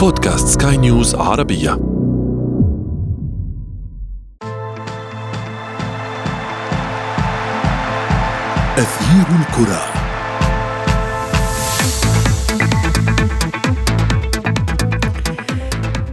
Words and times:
بودكاست 0.00 0.62
سكاي 0.62 0.76
نيوز 0.76 1.14
عربية. 1.14 1.72
أثير 8.78 9.26
الكرة. 9.40 9.80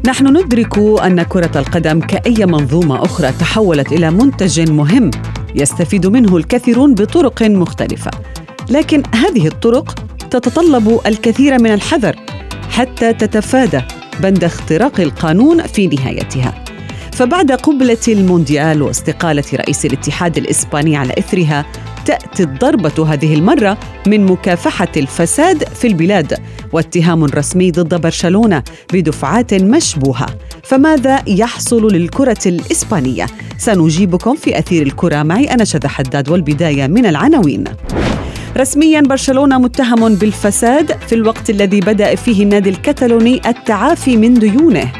نحن 0.05 0.37
ندرك 0.37 0.77
أن 0.77 1.23
كرة 1.23 1.59
القدم 1.59 1.99
كأي 1.99 2.45
منظومة 2.45 3.03
أخرى 3.05 3.31
تحولت 3.31 3.91
إلى 3.91 4.11
منتج 4.11 4.71
مهم 4.71 5.11
يستفيد 5.55 6.07
منه 6.07 6.37
الكثيرون 6.37 6.95
بطرق 6.95 7.43
مختلفة. 7.43 8.11
لكن 8.69 9.03
هذه 9.15 9.47
الطرق 9.47 9.95
تتطلب 10.29 10.99
الكثير 11.05 11.61
من 11.61 11.73
الحذر 11.73 12.26
حتى 12.77 13.13
تتفادى 13.13 13.81
بند 14.19 14.43
اختراق 14.43 14.99
القانون 14.99 15.61
في 15.61 15.87
نهايتها. 15.87 16.63
فبعد 17.13 17.51
قبلة 17.51 17.97
المونديال 18.07 18.81
واستقالة 18.81 19.43
رئيس 19.53 19.85
الاتحاد 19.85 20.37
الإسباني 20.37 20.95
على 20.97 21.13
إثرها 21.17 21.65
تأتي 22.05 22.43
الضربة 22.43 23.13
هذه 23.13 23.33
المرة 23.35 23.77
من 24.07 24.25
مكافحة 24.25 24.87
الفساد 24.97 25.63
في 25.63 25.87
البلاد 25.87 26.37
واتهام 26.73 27.23
رسمي 27.23 27.71
ضد 27.71 28.01
برشلونة 28.01 28.63
بدفعات 28.93 29.53
مشبوهة. 29.53 30.27
فماذا 30.63 31.23
يحصل 31.27 31.87
للكرة 31.93 32.41
الإسبانية؟ 32.45 33.25
سنجيبكم 33.57 34.35
في 34.35 34.59
أثير 34.59 34.87
الكرة 34.87 35.23
معي 35.23 35.45
أنا 35.53 35.63
شذى 35.63 35.87
حداد 35.87 36.29
والبداية 36.29 36.87
من 36.87 37.05
العناوين. 37.05 37.63
رسميا 38.57 39.01
برشلونة 39.01 39.57
متهم 39.57 40.15
بالفساد 40.15 40.97
في 41.07 41.15
الوقت 41.15 41.49
الذي 41.49 41.79
بدأ 41.79 42.15
فيه 42.15 42.43
النادي 42.43 42.69
الكتالوني 42.69 43.41
التعافي 43.45 44.17
من 44.17 44.33
ديونه. 44.33 44.91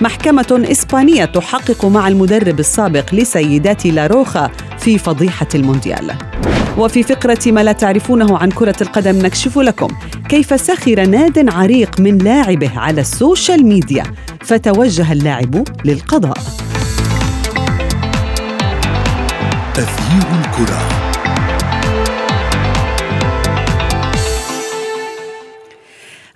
محكمة 0.00 0.64
إسبانية 0.70 1.24
تحقق 1.24 1.84
مع 1.84 2.08
المدرب 2.08 2.60
السابق 2.60 3.14
لسيدات 3.14 3.86
لاروخا 3.86 4.50
في 4.78 4.98
فضيحة 4.98 5.46
المونديال. 5.54 6.14
وفي 6.78 7.02
فقرة 7.02 7.38
ما 7.46 7.60
لا 7.60 7.72
تعرفونه 7.72 8.38
عن 8.38 8.50
كرة 8.50 8.76
القدم 8.80 9.18
نكشف 9.18 9.58
لكم 9.58 9.88
كيف 10.28 10.60
سخر 10.60 11.06
ناد 11.06 11.48
عريق 11.54 12.00
من 12.00 12.18
لاعبه 12.18 12.78
على 12.78 13.00
ال 13.00 13.09
social 13.09 13.66
media. 13.66 14.04
فتوجه 14.40 15.12
اللاعب 15.12 15.64
للقضاء. 15.84 16.38
تغيير 19.74 20.26
الكرة. 20.44 21.09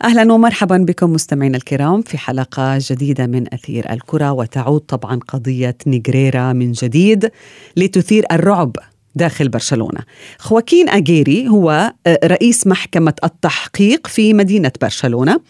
أهلا 0.05 0.33
ومرحبا 0.33 0.77
بكم 0.77 1.12
مستمعينا 1.12 1.56
الكرام 1.56 2.02
في 2.02 2.19
حلقة 2.19 2.78
جديدة 2.80 3.27
من 3.27 3.55
أثير 3.55 3.92
الكرة 3.92 4.33
وتعود 4.33 4.80
طبعا 4.80 5.20
قضية 5.28 5.77
نيغريرا 5.86 6.52
من 6.52 6.72
جديد 6.72 7.30
لتثير 7.77 8.24
الرعب 8.33 8.77
داخل 9.17 9.48
برشلونة. 9.48 10.01
خواكين 10.39 10.89
اجيري 10.89 11.48
هو 11.48 11.93
آه، 12.07 12.19
رئيس 12.25 12.67
محكمة 12.67 13.15
التحقيق 13.25 14.07
في 14.07 14.34
مدينة 14.34 14.73
برشلونة 14.83 15.41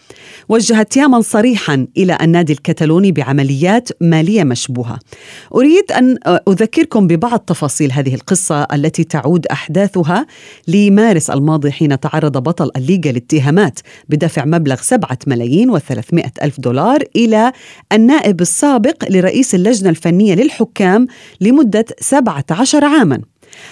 وجه 0.49 0.81
اتهاما 0.81 1.21
صريحا 1.21 1.87
إلى 1.97 2.17
النادي 2.21 2.53
الكتالوني 2.53 3.11
بعمليات 3.11 3.89
مالية 4.01 4.43
مشبوهة. 4.43 4.99
أريد 5.55 5.91
أن 5.91 6.17
آه، 6.25 6.41
أذكركم 6.47 7.07
ببعض 7.07 7.39
تفاصيل 7.39 7.91
هذه 7.91 8.15
القصة 8.15 8.67
التي 8.73 9.03
تعود 9.03 9.47
أحداثها 9.47 10.25
لمارس 10.67 11.29
الماضي 11.29 11.71
حين 11.71 11.99
تعرض 11.99 12.37
بطل 12.37 12.71
الليغا 12.75 13.11
لاتهامات 13.11 13.79
بدفع 14.09 14.45
مبلغ 14.45 14.81
7 14.81 15.17
ملايين 15.27 15.77
و300 15.77 16.29
ألف 16.43 16.59
دولار 16.59 17.03
إلى 17.15 17.51
النائب 17.93 18.41
السابق 18.41 19.03
لرئيس 19.09 19.55
اللجنة 19.55 19.89
الفنية 19.89 20.35
للحكام 20.35 21.07
لمدة 21.41 21.85
17 21.99 22.85
عاماً 22.85 23.21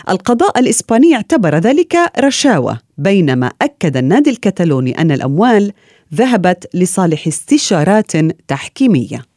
القضاء 0.10 0.60
الإسباني 0.60 1.16
اعتبر 1.16 1.56
ذلك 1.56 1.96
رشاوة 2.20 2.80
بينما 2.98 3.52
أكد 3.62 3.98
النادي 3.98 4.30
الكتالوني 4.30 5.02
أن 5.02 5.12
الأموال 5.12 5.72
ذهبت 6.14 6.70
لصالح 6.74 7.28
استشارات 7.28 8.12
تحكيمية. 8.48 9.33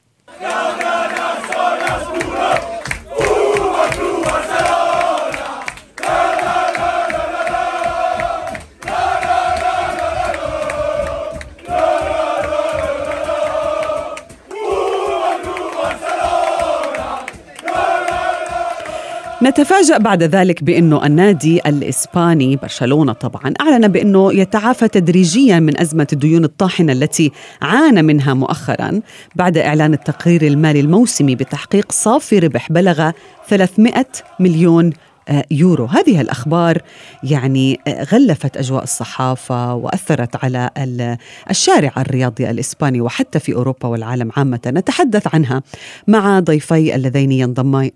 نتفاجأ 19.46 19.98
بعد 19.98 20.22
ذلك 20.22 20.64
بأنه 20.64 21.06
النادي 21.06 21.60
الإسباني 21.66 22.56
برشلونة 22.56 23.12
طبعا 23.12 23.54
أعلن 23.60 23.88
بأنه 23.88 24.32
يتعافى 24.32 24.88
تدريجيا 24.88 25.60
من 25.60 25.80
أزمة 25.80 26.06
الديون 26.12 26.44
الطاحنة 26.44 26.92
التي 26.92 27.32
عانى 27.62 28.02
منها 28.02 28.34
مؤخرا 28.34 29.00
بعد 29.36 29.58
إعلان 29.58 29.92
التقرير 29.92 30.42
المالي 30.42 30.80
الموسمي 30.80 31.34
بتحقيق 31.34 31.92
صافي 31.92 32.38
ربح 32.38 32.72
بلغ 32.72 33.10
300 33.48 34.06
مليون 34.40 34.92
يورو. 35.50 35.84
هذه 35.84 36.20
الأخبار 36.20 36.82
يعني 37.22 37.80
غلفت 38.12 38.56
أجواء 38.56 38.82
الصحافة 38.82 39.74
وأثرت 39.74 40.44
على 40.44 40.70
الشارع 41.50 41.92
الرياضي 41.98 42.50
الإسباني 42.50 43.00
وحتى 43.00 43.38
في 43.38 43.54
أوروبا 43.54 43.88
والعالم 43.88 44.30
عامة. 44.36 44.60
نتحدث 44.66 45.34
عنها 45.34 45.62
مع 46.08 46.40
ضيفي 46.40 46.94
اللذين 46.94 47.32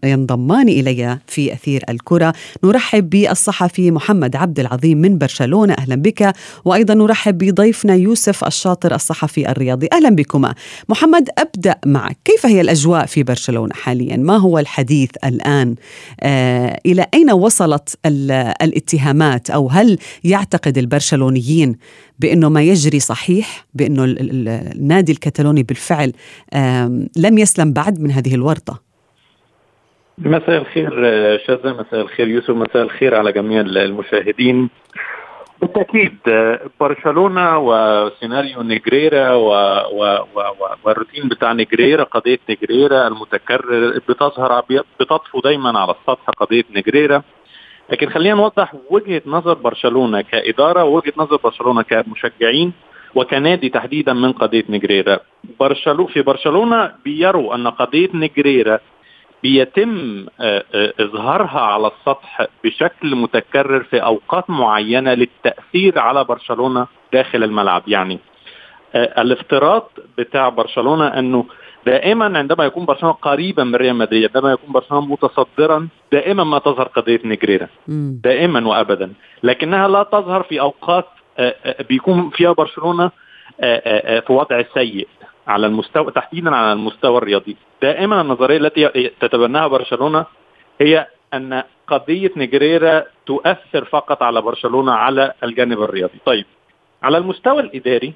ينضمان 0.04 0.68
إلي 0.68 1.18
في 1.26 1.52
أثير 1.52 1.84
الكرة. 1.88 2.32
نرحب 2.64 3.10
بالصحفي 3.10 3.90
محمد 3.90 4.36
عبد 4.36 4.60
العظيم 4.60 4.98
من 4.98 5.18
برشلونة. 5.18 5.74
أهلا 5.74 5.94
بك. 5.94 6.32
وأيضا 6.64 6.94
نرحب 6.94 7.38
بضيفنا 7.38 7.94
يوسف 7.94 8.44
الشاطر 8.44 8.94
الصحفي 8.94 9.50
الرياضي. 9.50 9.88
أهلا 9.92 10.10
بكما. 10.10 10.54
محمد 10.88 11.28
أبدأ 11.38 11.76
معك. 11.86 12.16
كيف 12.24 12.46
هي 12.46 12.60
الأجواء 12.60 13.06
في 13.06 13.22
برشلونة 13.22 13.74
حاليا؟ 13.74 14.16
ما 14.16 14.36
هو 14.36 14.58
الحديث 14.58 15.10
الآن؟ 15.24 15.74
آه 16.20 16.80
إلى 16.86 17.06
أين 17.14 17.19
أين 17.20 17.30
وصلت 17.30 17.98
الاتهامات؟ 18.62 19.50
أو 19.50 19.68
هل 19.68 19.98
يعتقد 20.24 20.78
البرشلونيين 20.78 21.76
بأنه 22.18 22.48
ما 22.48 22.62
يجري 22.62 23.00
صحيح 23.00 23.66
بأنه 23.74 24.04
النادي 24.04 25.12
الكتالوني 25.12 25.62
بالفعل 25.62 26.12
لم 27.16 27.38
يسلم 27.38 27.72
بعد 27.72 28.00
من 28.00 28.10
هذه 28.10 28.34
الورطة؟ 28.34 28.82
مساء 30.18 30.58
الخير 30.58 30.90
شاذة 31.46 31.72
مساء 31.72 32.00
الخير 32.00 32.28
يوسف 32.28 32.50
مساء 32.50 32.82
الخير 32.82 33.14
على 33.14 33.32
جميع 33.32 33.60
المشاهدين. 33.60 34.68
بالتأكيد 35.60 36.18
برشلونة 36.80 37.58
وسيناريو 37.58 38.62
نيجريرا 38.62 39.34
و... 39.34 39.48
و... 39.92 40.18
و... 40.34 40.42
والروتين 40.84 41.28
بتاع 41.28 41.52
نيجريرا 41.52 42.04
قضية 42.04 42.38
نيجريرا 42.48 43.06
المتكرر 43.08 43.98
بتظهر 44.08 44.62
بتطفو 45.00 45.40
دايما 45.40 45.78
على 45.78 45.90
السطح 45.90 46.30
قضية 46.36 46.64
نيجريرا. 46.74 47.22
لكن 47.90 48.08
خلينا 48.10 48.34
نوضح 48.34 48.74
وجهة 48.90 49.22
نظر 49.26 49.54
برشلونة 49.54 50.20
كإدارة 50.20 50.84
ووجهة 50.84 51.12
نظر 51.16 51.36
برشلونة 51.44 51.82
كمشجعين 51.82 52.72
وكنادي 53.14 53.68
تحديدا 53.68 54.12
من 54.12 54.32
قضية 54.32 54.64
نيجريرا. 54.68 55.18
برشلونه 55.60 56.06
في 56.06 56.22
برشلونة 56.22 56.92
بيروا 57.04 57.54
أن 57.54 57.68
قضية 57.68 58.08
نيجريرا 58.14 58.78
بيتم 59.42 60.26
آه، 60.40 60.64
آه، 60.74 60.92
إظهارها 61.00 61.60
على 61.60 61.86
السطح 61.86 62.46
بشكل 62.64 63.16
متكرر 63.16 63.82
في 63.82 64.02
أوقات 64.02 64.50
معينة 64.50 65.14
للتأثير 65.14 65.98
على 65.98 66.24
برشلونة 66.24 66.86
داخل 67.12 67.44
الملعب. 67.44 67.82
يعني 67.86 68.18
آه، 68.94 69.22
الافتراض 69.22 69.90
بتاع 70.18 70.48
برشلونة 70.48 71.06
إنه 71.06 71.44
دائما 71.86 72.38
عندما 72.38 72.64
يكون 72.64 72.84
برشلونة 72.84 73.14
قريبا 73.14 73.64
من 73.64 73.74
ريال 73.74 73.96
مدريد 73.96 74.30
عندما 74.36 74.52
يكون 74.52 74.72
برشلونة 74.72 75.06
متصدرا 75.06 75.88
دائما 76.12 76.44
ما 76.44 76.58
تظهر 76.58 76.88
قضية 76.88 77.20
نيجريرا. 77.24 77.68
دائما 78.24 78.68
وابدا. 78.68 79.12
لكنها 79.42 79.88
لا 79.88 80.02
تظهر 80.02 80.42
في 80.42 80.60
أوقات 80.60 81.06
بيكون 81.88 82.30
فيها 82.30 82.52
برشلونة 82.52 83.10
في 84.20 84.24
وضع 84.28 84.62
سيء. 84.74 85.08
على 85.50 85.66
المستوى 85.66 86.12
تحديدا 86.12 86.56
على 86.56 86.72
المستوى 86.72 87.18
الرياضي. 87.18 87.56
دائما 87.82 88.20
النظرية 88.20 88.56
التي 88.56 89.10
تتبناها 89.20 89.66
برشلونة 89.66 90.26
هي 90.80 91.06
أن 91.34 91.62
قضية 91.86 92.30
نيجريرا 92.36 93.04
تؤثر 93.26 93.84
فقط 93.84 94.22
على 94.22 94.42
برشلونة 94.42 94.92
على 94.92 95.32
الجانب 95.44 95.82
الرياضي. 95.82 96.18
طيب 96.24 96.44
على 97.02 97.18
المستوى 97.18 97.60
الإداري 97.60 98.12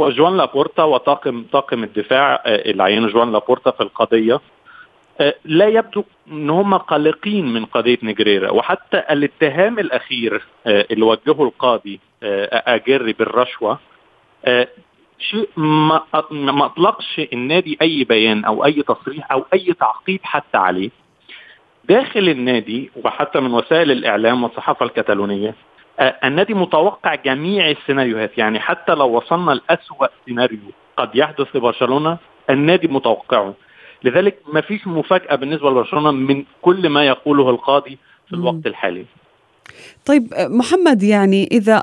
جوان 0.00 0.36
لابورتا 0.36 0.82
وطاقم 0.82 1.44
طاقم 1.52 1.84
الدفاع 1.84 2.34
آه، 2.46 2.70
اللي 2.70 2.82
عينه 2.82 3.08
جوان 3.08 3.32
لابورتا 3.32 3.70
في 3.70 3.80
القضية 3.80 4.40
آه، 5.20 5.34
لا 5.44 5.68
يبدو 5.68 6.04
إن 6.28 6.50
هم 6.50 6.74
قلقين 6.74 7.52
من 7.52 7.64
قضية 7.64 7.98
نيجريرا. 8.02 8.50
وحتى 8.50 8.98
الاتهام 9.10 9.78
الأخير 9.78 10.42
آه، 10.66 10.86
اللي 10.90 11.04
وجهه 11.04 11.42
القاضي 11.42 12.00
اجري 12.22 13.12
بالرشوة 13.12 13.78
شيء 15.22 15.48
ما 15.56 16.02
ما 16.30 16.66
أطلقش 16.66 17.20
النادي 17.32 17.78
أي 17.82 18.04
بيان 18.04 18.44
أو 18.44 18.64
أي 18.64 18.82
تصريح 18.82 19.32
أو 19.32 19.44
أي 19.54 19.72
تعقيب 19.72 20.20
حتى 20.22 20.58
عليه. 20.58 20.90
داخل 21.84 22.28
النادي 22.28 22.90
وحتى 23.04 23.40
من 23.40 23.54
وسائل 23.54 23.90
الإعلام 23.90 24.42
والصحافة 24.42 24.86
الكتالونية 24.86 25.54
آه، 26.00 26.16
النادي 26.24 26.54
متوقع 26.54 27.14
جميع 27.14 27.70
السيناريوهات. 27.70 28.38
يعني 28.38 28.60
حتى 28.60 28.94
لو 28.94 29.16
وصلنا 29.16 29.50
لأسوأ 29.52 30.06
سيناريو 30.26 30.58
قد 30.96 31.16
يحدث 31.16 31.56
لبرشلونة 31.56 32.18
النادي 32.50 32.88
متوقعه. 32.88 33.54
لذلك 34.04 34.38
ما 34.52 34.60
فيش 34.60 34.86
مفاجأة 34.86 35.34
بالنسبة 35.34 35.70
لبرشلونة 35.70 36.10
من 36.10 36.44
كل 36.62 36.88
ما 36.88 37.06
يقوله 37.06 37.50
القاضي 37.50 37.98
في 38.28 38.34
الوقت 38.34 38.66
الحالي. 38.66 39.04
طيب 40.06 40.34
محمد 40.38 41.02
يعني 41.02 41.48
إذا 41.52 41.82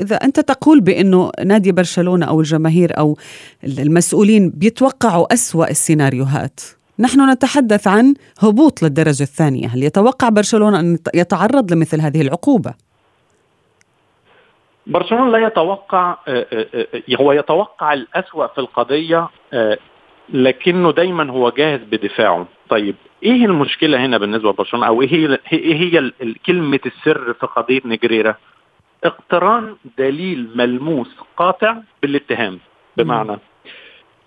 إذا 0.00 0.16
أنت 0.16 0.40
تقول 0.40 0.80
بأنه 0.80 1.30
نادي 1.44 1.72
برشلونة 1.72 2.26
أو 2.26 2.40
الجماهير 2.40 2.98
أو 2.98 3.16
المسؤولين 3.64 4.50
بيتوقعوا 4.50 5.34
أسوأ 5.34 5.70
السيناريوهات 5.70 6.60
نحن 6.98 7.30
نتحدث 7.30 7.88
عن 7.88 8.14
هبوط 8.40 8.82
للدرجة 8.82 9.22
الثانية 9.22 9.68
هل 9.68 9.82
يتوقع 9.82 10.28
برشلونة 10.28 10.80
أن 10.80 10.98
يتعرض 11.14 11.72
لمثل 11.72 12.00
هذه 12.00 12.20
العقوبة؟ 12.20 12.74
برشلونة 14.86 15.30
لا 15.30 15.46
يتوقع 15.46 16.16
آه، 16.28 16.46
آه، 16.52 16.66
آه، 16.74 17.16
هو 17.20 17.32
يتوقع 17.32 17.92
الأسوأ 17.92 18.46
في 18.46 18.58
القضية 18.58 19.28
لكنه 20.32 20.92
دايما 20.92 21.30
هو 21.30 21.50
جاهز 21.50 21.80
بدفاعه. 21.80 22.46
طيب 22.68 22.94
إيه 23.22 23.44
المشكلة 23.44 24.06
هنا 24.06 24.18
بالنسبة 24.18 24.50
لبرشلونة؟ 24.50 24.86
أو 24.86 25.02
إيه 25.02 25.08
هي 25.12 25.38
إيه 25.52 25.76
هي 25.76 26.12
كلمة 26.46 26.80
السر 26.86 27.32
في 27.34 27.46
قضية 27.46 27.80
نجريرا؟ 27.84 28.34
اقتران 29.04 29.76
دليل 29.98 30.48
ملموس 30.54 31.16
قاطع 31.36 31.76
بالاتهام. 32.02 32.58
بمعنى 32.96 33.38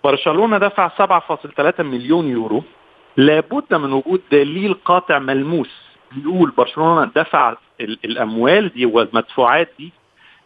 برشلونة 0.04 0.58
دفع 0.58 0.88
7.3 0.88 1.80
مليون 1.80 2.28
يورو. 2.28 2.62
لابد 3.16 3.74
من 3.74 3.92
وجود 3.92 4.20
دليل 4.32 4.74
قاطع 4.74 5.18
ملموس 5.18 5.70
بيقول 6.12 6.50
برشلونة 6.50 7.10
دفع 7.16 7.56
الأموال 7.80 8.68
دي 8.68 8.86
والمدفوعات 8.86 9.72
دي 9.78 9.92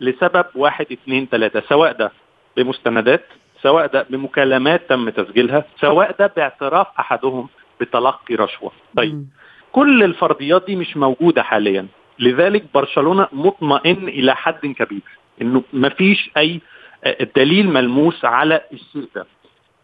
لسبب 0.01 0.45
واحد 0.55 0.87
اثنين 0.93 1.27
ثلاثة 1.31 1.63
سواء 1.69 1.93
ده 1.93 2.13
بمستندات 2.57 3.25
سواء 3.67 3.87
ده 3.87 4.07
بمكالمات 4.11 4.89
تم 4.89 5.11
تسجيلها 5.11 5.65
سواء 5.81 6.17
ده 6.19 6.27
باعتراف 6.37 6.87
أحدهم 6.99 7.49
بتلقي 7.81 8.35
رشوة. 8.35 8.73
طيب 8.97 9.27
كل 9.73 10.03
الفرضيات 10.03 10.67
دي 10.67 10.77
مش 10.77 10.97
موجودة 10.97 11.43
حاليا. 11.43 11.87
لذلك 12.19 12.65
برشلونة 12.75 13.29
مطمئن 13.33 14.09
إلى 14.09 14.35
حد 14.37 14.67
كبير 14.67 15.03
إنه 15.43 15.63
ما 15.73 15.89
فيش 15.89 16.31
أي 16.37 16.61
آه، 17.05 17.27
دليل 17.37 17.69
ملموس 17.69 18.25
على 18.25 18.61
الشيء 18.73 19.09
ده. 19.15 19.27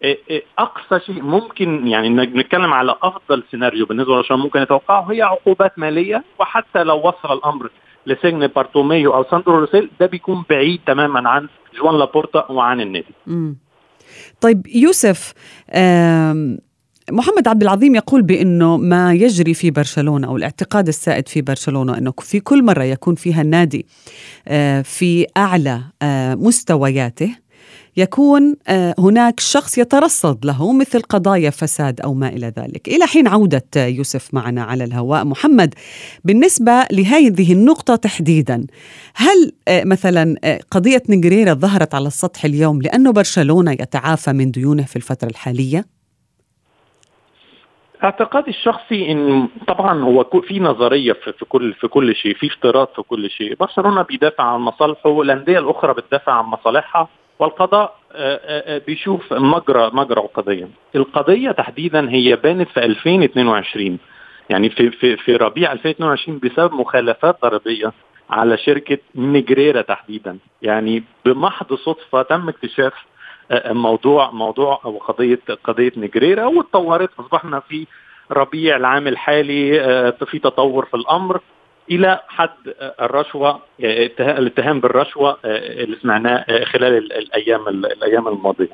آه، 0.05 0.17
آه، 0.31 0.43
أقصى 0.59 1.01
شيء 1.07 1.23
ممكن 1.23 1.87
يعني 1.87 2.09
نتكلم 2.09 2.73
على 2.73 2.95
أفضل 3.03 3.43
سيناريو 3.51 3.87
بالنسبة 3.87 4.13
لبرشلونة 4.13 4.43
ممكن 4.43 4.63
يتوقعه 4.63 5.13
هي 5.13 5.23
عقوبات 5.23 5.79
مالية 5.79 6.25
وحتى 6.39 6.83
لو 6.85 6.97
وصل 7.09 7.33
الأمر 7.39 7.71
لسجن 8.07 8.47
بارتوميو 8.47 9.15
أو 9.15 9.25
ساندرو 9.31 9.59
روسيل 9.59 9.91
ده 10.01 10.07
بيكون 10.07 10.45
بعيد 10.51 10.81
تماما 10.87 11.29
عن 11.31 11.49
جوان 11.79 11.99
لابورتا 11.99 12.51
وعن 12.51 12.81
النادي. 12.81 13.15
طيب 14.41 14.67
يوسف 14.67 15.35
محمد 17.11 17.49
عبد 17.49 17.63
العظيم 17.63 17.95
يقول 17.95 18.23
بأنه 18.23 18.77
ما 18.77 19.15
يجري 19.15 19.55
في 19.55 19.71
برشلونة 19.71 20.27
أو 20.27 20.37
الاعتقاد 20.37 20.89
السائد 20.89 21.29
في 21.29 21.43
برشلونة 21.43 21.99
أنه 21.99 22.13
في 22.19 22.41
كل 22.41 22.65
مرة 22.65 22.83
يكون 22.85 23.15
فيها 23.15 23.43
النادي 23.43 23.87
آه، 24.49 24.83
في 24.83 25.27
أعلى 25.37 25.83
آه، 26.03 26.35
مستوياته 26.35 27.37
يكون 27.97 28.57
آه، 28.69 28.95
هناك 28.99 29.41
شخص 29.41 29.79
يترصد 29.79 30.47
له 30.47 30.73
مثل 30.73 31.01
قضايا 31.01 31.51
فساد 31.51 32.01
أو 32.01 32.15
ما 32.15 32.29
إلى 32.29 32.53
ذلك. 32.59 32.89
إلى 32.89 33.07
حين 33.07 33.29
عودة 33.29 33.65
يوسف 33.77 34.35
معنا 34.35 34.63
على 34.63 34.85
الهواء، 34.85 35.25
محمد 35.25 35.75
بالنسبة 36.25 36.87
لهذه 36.93 37.53
النقطة 37.53 37.97
تحديدا، 37.97 38.67
هل 39.15 39.53
مثلا 39.69 40.37
قضية 40.71 41.03
نجريرا 41.09 41.53
ظهرت 41.55 41.95
على 41.95 42.07
السطح 42.07 42.45
اليوم 42.45 42.83
لأنه 42.83 43.13
برشلونة 43.13 43.73
يتعافى 43.73 44.33
من 44.33 44.51
ديونه 44.51 44.83
في 44.83 44.97
الفترة 44.97 45.29
الحالية؟ 45.29 45.85
اعتقادي 48.05 48.51
الشخصي 48.51 49.13
إن 49.13 49.49
طبعا 49.69 50.03
هو 50.03 50.25
في 50.49 50.61
نظرية 50.61 51.13
في, 51.13 51.33
في 51.33 51.45
كل 51.45 51.75
في 51.75 51.89
كل 51.89 52.15
شيء 52.17 52.35
في 52.35 52.47
افتراض 52.47 52.89
في 52.97 53.03
كل 53.03 53.31
شيء 53.31 53.55
برشلونة 53.55 54.03
بيدافع 54.03 54.45
عن 54.45 54.61
مصالحه 54.61 55.23
الانديه 55.23 55.59
الأخرى 55.59 55.95
بتدافع 55.95 56.33
عن 56.33 56.45
مصالحها 56.45 57.09
والقضاء 57.43 57.97
آه، 58.13 58.37
آه، 58.37 58.77
آه، 58.77 58.79
بيشوف 58.87 59.33
مجرى 59.33 59.91
مجرى 59.93 60.21
القضية. 60.21 60.69
القضية 60.95 61.51
تحديدا 61.51 62.11
هي 62.11 62.37
بانت 62.37 62.69
في 62.69 62.85
2022 62.85 63.99
يعني 64.51 64.71
في 64.71 64.91
في 64.91 65.17
في 65.17 65.37
ربيع 65.37 65.73
2022 65.73 66.39
بسبب 66.39 66.73
مخالفات 66.73 67.37
ضريبية 67.43 67.93
على 68.31 68.59
شركة 68.59 68.99
نجريرا 69.15 69.83
تحديدا. 69.83 70.39
يعني 70.63 71.05
بمحض 71.25 71.75
صدفة 71.75 72.23
تم 72.23 72.49
اكتشاف 72.49 72.93
موضوع 73.67 74.31
موضوع 74.31 74.81
أو 74.85 74.99
قضية 74.99 75.41
قضية 75.65 75.93
نجريرا 75.97 76.45
واتطورت. 76.45 77.11
أصبحنا 77.21 77.61
في 77.61 77.87
ربيع 78.31 78.77
العام 78.77 79.09
الحالي 79.09 79.73
في 80.27 80.39
تطور 80.39 80.85
في 80.85 80.95
الأمر. 80.95 81.41
إلى 81.91 82.21
حد 82.29 82.51
الرشوة 83.01 83.51
آه، 83.85 84.11
الاتهام 84.21 84.81
بالرشوة 84.81 85.31
آه، 85.31 85.83
اللي 85.85 85.97
سمعناه 86.03 86.65
خلال 86.65 87.13
الأيام 87.13 87.69
الأيام 87.69 88.29
الماضية. 88.29 88.69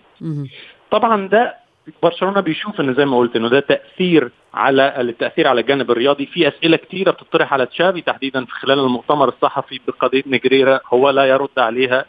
طبعا 0.91 1.29
ده 1.29 1.55
برشلونة 2.03 2.41
بيشوف 2.41 2.81
ان 2.81 2.95
زي 2.95 3.05
ما 3.05 3.19
قلت 3.19 3.37
إنه 3.37 3.49
ده 3.49 3.61
تأثير 3.61 4.31
على 4.55 5.01
التاثير 5.01 5.47
على 5.49 5.61
الجانب 5.61 5.91
الرياضي. 5.91 6.27
في 6.27 6.49
أسئلة 6.49 6.77
كثيره 6.77 7.11
بتطرح 7.11 7.53
على 7.53 7.67
تشافي 7.67 8.01
تحديدا 8.01 8.45
في 8.45 8.53
خلال 8.53 8.79
المؤتمر 8.79 9.29
الصحفي 9.29 9.81
بقضية 9.89 10.23
نجريرا. 10.27 10.81
هو 10.93 11.11
لا 11.11 11.25
يرد 11.25 11.59
عليها. 11.59 12.05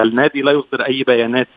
النادي 0.00 0.42
لا 0.42 0.52
يصدر 0.52 0.82
أي 0.86 1.02
بيانات. 1.02 1.48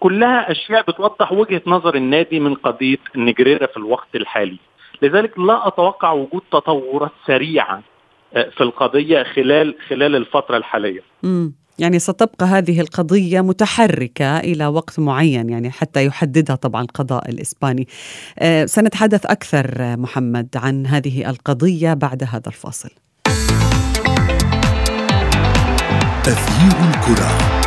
كلها 0.00 0.50
أشياء 0.50 0.82
بتوضح 0.82 1.32
وجهة 1.32 1.62
نظر 1.66 1.94
النادي 1.94 2.40
من 2.40 2.54
قضية 2.54 2.98
نجريرا 3.16 3.66
في 3.66 3.76
الوقت 3.76 4.14
الحالي. 4.14 4.58
لذلك 5.02 5.38
لا 5.38 5.68
أتوقع 5.68 6.12
وجود 6.12 6.42
تطورات 6.52 7.10
سريعة 7.26 7.82
آه، 8.34 8.50
في 8.56 8.60
القضية 8.60 9.22
خلال 9.22 9.74
خلال 9.88 10.16
الفترة 10.16 10.56
الحالية. 10.56 11.00
مم. 11.22 11.52
يعني 11.78 11.98
ستبقى 11.98 12.46
هذه 12.46 12.80
القضية 12.80 13.40
متحركة 13.40 14.38
إلى 14.38 14.66
وقت 14.66 15.00
معين 15.00 15.50
يعني 15.50 15.70
حتى 15.70 16.06
يحددها 16.06 16.56
طبعا 16.56 16.82
القضاء 16.82 17.30
الإسباني. 17.30 17.88
آه، 18.38 18.64
سنتحدث 18.64 19.26
أكثر 19.26 19.96
محمد 19.96 20.48
عن 20.56 20.86
هذه 20.86 21.30
القضية 21.30 21.94
بعد 21.94 22.22
هذا 22.22 22.46
الفاصل. 22.46 22.90
تغيير 26.24 26.72
الكرة. 26.90 27.61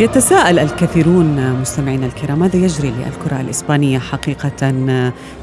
يتساءل 0.00 0.58
الكثيرون 0.58 1.52
مستمعينا 1.60 2.06
الكرام 2.06 2.38
ماذا 2.38 2.56
يجري 2.56 2.90
للكرة 2.90 3.40
الإسبانية 3.40 3.98
حقيقة؟ 3.98 4.72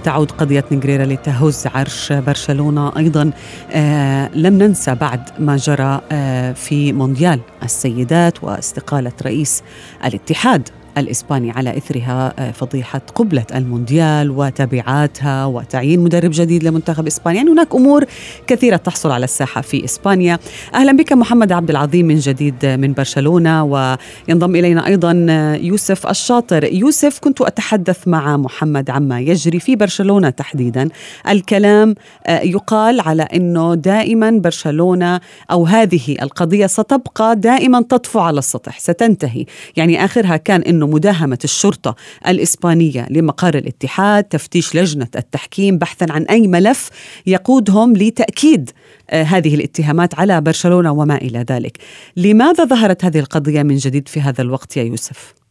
تعود 0.04 0.32
قضية 0.32 0.66
نجريرا 0.72 1.06
لتهز 1.06 1.68
عرش 1.68 2.14
برشلونة. 2.14 2.98
أيضا 2.98 3.32
آه 3.72 4.30
لم 4.34 4.54
ننسى 4.54 4.96
بعد 4.96 5.22
ما 5.40 5.56
جرى 5.58 6.02
آه 6.12 6.52
في 6.54 6.94
مونديال 6.94 7.40
السيدات 7.64 8.44
واستقالة 8.44 9.12
رئيس 9.26 9.64
الاتحاد. 10.06 10.70
الإسباني 10.98 11.52
على 11.52 11.78
إثرها 11.78 12.34
آه، 12.40 12.52
فضيحة 12.52 13.02
قبلة 13.16 13.46
المونديال 13.56 14.32
وتبعاتها 14.32 15.46
وتعيين 15.46 16.00
مدرب 16.00 16.32
جديد 16.34 16.64
لمنتخب 16.64 17.08
إسبانيا. 17.08 17.38
يعني 17.38 17.50
هناك 17.52 17.76
أمور 17.76 18.06
كثيرة 18.48 18.76
تحصل 18.76 19.12
على 19.12 19.24
الساحة 19.24 19.62
في 19.62 19.86
إسبانيا. 19.86 20.40
أهلا 20.74 20.92
بك 20.92 21.14
محمد 21.14 21.52
عبد 21.52 21.70
العظيم 21.70 22.06
من 22.06 22.16
جديد 22.16 22.66
من 22.66 22.94
برشلونة 22.94 23.64
وينضم 23.64 24.56
إلينا 24.56 24.88
أيضا 24.88 25.26
آه، 25.30 25.56
يوسف 25.56 26.08
الشاطر. 26.08 26.64
يوسف 26.74 27.20
كنت 27.20 27.42
أتحدث 27.42 28.08
مع 28.08 28.38
محمد 28.38 28.90
عما 28.90 29.20
يجري 29.20 29.60
في 29.60 29.76
برشلونة 29.76 30.30
تحديدا. 30.30 30.90
الكلام 31.30 31.96
آه، 32.28 32.40
يقال 32.40 33.00
على 33.00 33.24
أنه 33.24 33.76
دائما 33.76 34.32
برشلونة 34.32 35.22
أو 35.52 35.66
هذه 35.66 36.16
القضية 36.22 36.68
ستبقى 36.68 37.36
دائما 37.36 37.82
تطفو 37.82 38.20
على 38.20 38.40
السطح 38.40 38.80
ستنتهي. 38.80 39.46
يعني 39.76 40.06
آخرها 40.06 40.38
كان 40.38 40.62
أنه 40.62 40.85
أنه 40.86 40.94
مداهمة 40.94 41.40
الشرطة 41.44 41.96
الإسبانية 42.28 43.08
لمقر 43.10 43.58
الاتحاد 43.58 44.24
تفتيش 44.24 44.76
لجنة 44.76 45.08
التحكيم 45.16 45.78
بحثا 45.78 46.06
عن 46.10 46.24
أي 46.24 46.48
ملف 46.48 46.90
يقودهم 47.26 47.94
لتأكيد 47.94 48.72
آه، 49.10 49.24
هذه 49.24 49.56
الاتهامات 49.56 50.20
على 50.20 50.42
برشلونة 50.42 50.92
وما 50.92 51.16
إلى 51.16 51.46
ذلك 51.50 51.78
لماذا 52.18 52.66
ظهرت 52.66 53.06
هذه 53.06 53.20
القضية 53.20 53.64
من 53.64 53.76
جديد 53.76 54.08
في 54.08 54.22
هذا 54.22 54.42
الوقت 54.42 54.78
يا 54.78 54.84
يوسف؟ 54.84 55.45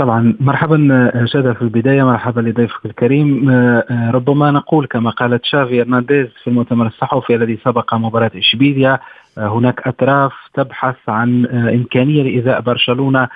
طبعا 0.00 0.36
مرحبا 0.40 1.10
شادة 1.24 1.52
في 1.52 1.62
البداية 1.62 2.02
مرحبا 2.02 2.40
لضيفك 2.40 2.86
الكريم. 2.86 3.50
آه، 3.50 3.84
آه، 3.90 4.10
ربما 4.10 4.50
نقول 4.50 4.86
كما 4.86 5.10
قالت 5.10 5.44
شافي 5.44 5.80
ارنانديز 5.80 6.26
في 6.42 6.50
المؤتمر 6.50 6.86
الصحفي 6.86 7.34
الذي 7.34 7.58
سبق 7.64 7.94
مباراة 7.94 8.30
إشبيليا 8.36 8.98
آه، 9.38 9.48
هناك 9.48 9.86
أطراف 9.86 10.32
تبحث 10.54 10.96
عن 11.08 11.46
إمكانية 11.46 12.22
لإيذاء 12.22 12.60
برشلونة 12.60 13.28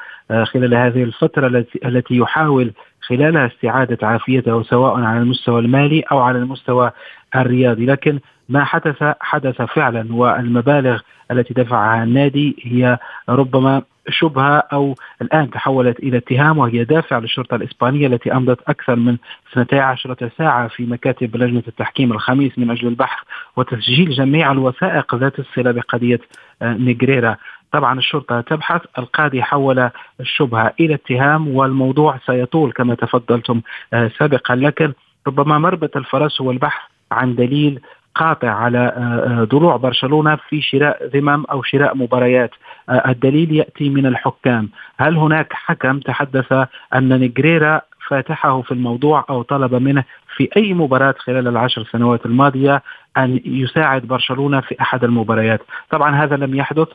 خلال 0.44 0.74
هذه 0.74 1.02
الفترة 1.02 1.64
التي 1.84 2.16
يحاول 2.16 2.72
خلالها 3.00 3.46
استعادة 3.46 4.06
عافيته 4.06 4.62
سواء 4.62 5.00
على 5.00 5.18
المستوى 5.18 5.60
المالي 5.60 6.00
أو 6.00 6.18
على 6.18 6.38
المستوى 6.38 6.90
الرياضي. 7.36 7.86
لكن 7.86 8.18
ما 8.48 8.64
حدث 8.64 8.96
حدث 9.20 9.62
فعلا 9.62 10.14
والمبالغ 10.14 11.00
التي 11.30 11.54
دفعها 11.54 12.04
النادي 12.04 12.56
هي 12.62 12.98
ربما 13.28 13.82
شبهة 14.08 14.58
أو 14.72 14.94
الآن 15.22 15.50
تحولت 15.50 15.98
إلى 15.98 16.16
اتهام 16.16 16.58
وهي 16.58 16.84
دافع 16.84 17.18
للشرطة 17.18 17.54
الإسبانية 17.54 18.06
التي 18.06 18.32
أمضت 18.32 18.58
أكثر 18.68 18.96
من 18.96 19.16
12 19.52 20.30
ساعة 20.38 20.68
في 20.68 20.86
مكاتب 20.86 21.36
لجنة 21.36 21.62
التحكيم 21.68 22.12
الخميس 22.12 22.58
من 22.58 22.70
أجل 22.70 22.88
البحث 22.88 23.24
وتسجيل 23.56 24.10
جميع 24.10 24.52
الوثائق 24.52 25.14
ذات 25.14 25.38
الصلة 25.38 25.72
بقضية 25.72 26.20
آه، 26.62 26.72
نيغريرا 26.72 27.36
طبعا 27.72 27.98
الشرطة 27.98 28.40
تبحث 28.40 28.82
القاضي 28.98 29.42
حول 29.42 29.90
الشبهة 30.20 30.72
إلى 30.80 30.94
اتهام 30.94 31.48
والموضوع 31.48 32.18
سيطول 32.26 32.72
كما 32.72 32.94
تفضلتم 32.94 33.60
آه، 33.92 34.10
سابقا. 34.18 34.54
لكن 34.54 34.92
ربما 35.26 35.58
مربط 35.58 35.96
الفرس 35.96 36.40
هو 36.40 36.50
البحث 36.50 36.82
عن 37.12 37.34
دليل 37.34 37.80
قاطع 38.14 38.50
على 38.50 38.78
آه، 38.78 39.40
آه، 39.40 39.44
ضلوع 39.44 39.76
برشلونة 39.76 40.36
في 40.48 40.62
شراء 40.62 41.06
ذمم 41.06 41.44
أو 41.44 41.62
شراء 41.62 41.96
مباريات. 41.96 42.50
آه، 42.88 43.10
الدليل 43.10 43.52
يأتي 43.52 43.88
من 43.88 44.06
الحكام. 44.06 44.68
هل 44.96 45.16
هناك 45.16 45.52
حكم؟ 45.52 45.98
تحدث 45.98 46.52
أن 46.94 47.20
نجريرا 47.20 47.80
فاتحه 48.08 48.62
في 48.62 48.72
الموضوع 48.72 49.24
أو 49.30 49.42
طلب 49.42 49.74
منه 49.74 50.04
في 50.36 50.48
أي 50.56 50.74
مباراة 50.74 51.14
خلال 51.18 51.48
العشر 51.48 51.84
سنوات 51.84 52.26
الماضية 52.26 52.82
أن 53.16 53.40
يساعد 53.44 54.02
برشلونة 54.02 54.60
في 54.60 54.80
أحد 54.80 55.04
المباريات. 55.04 55.60
طبعا 55.90 56.24
هذا 56.24 56.36
لم 56.36 56.54
يحدث. 56.54 56.88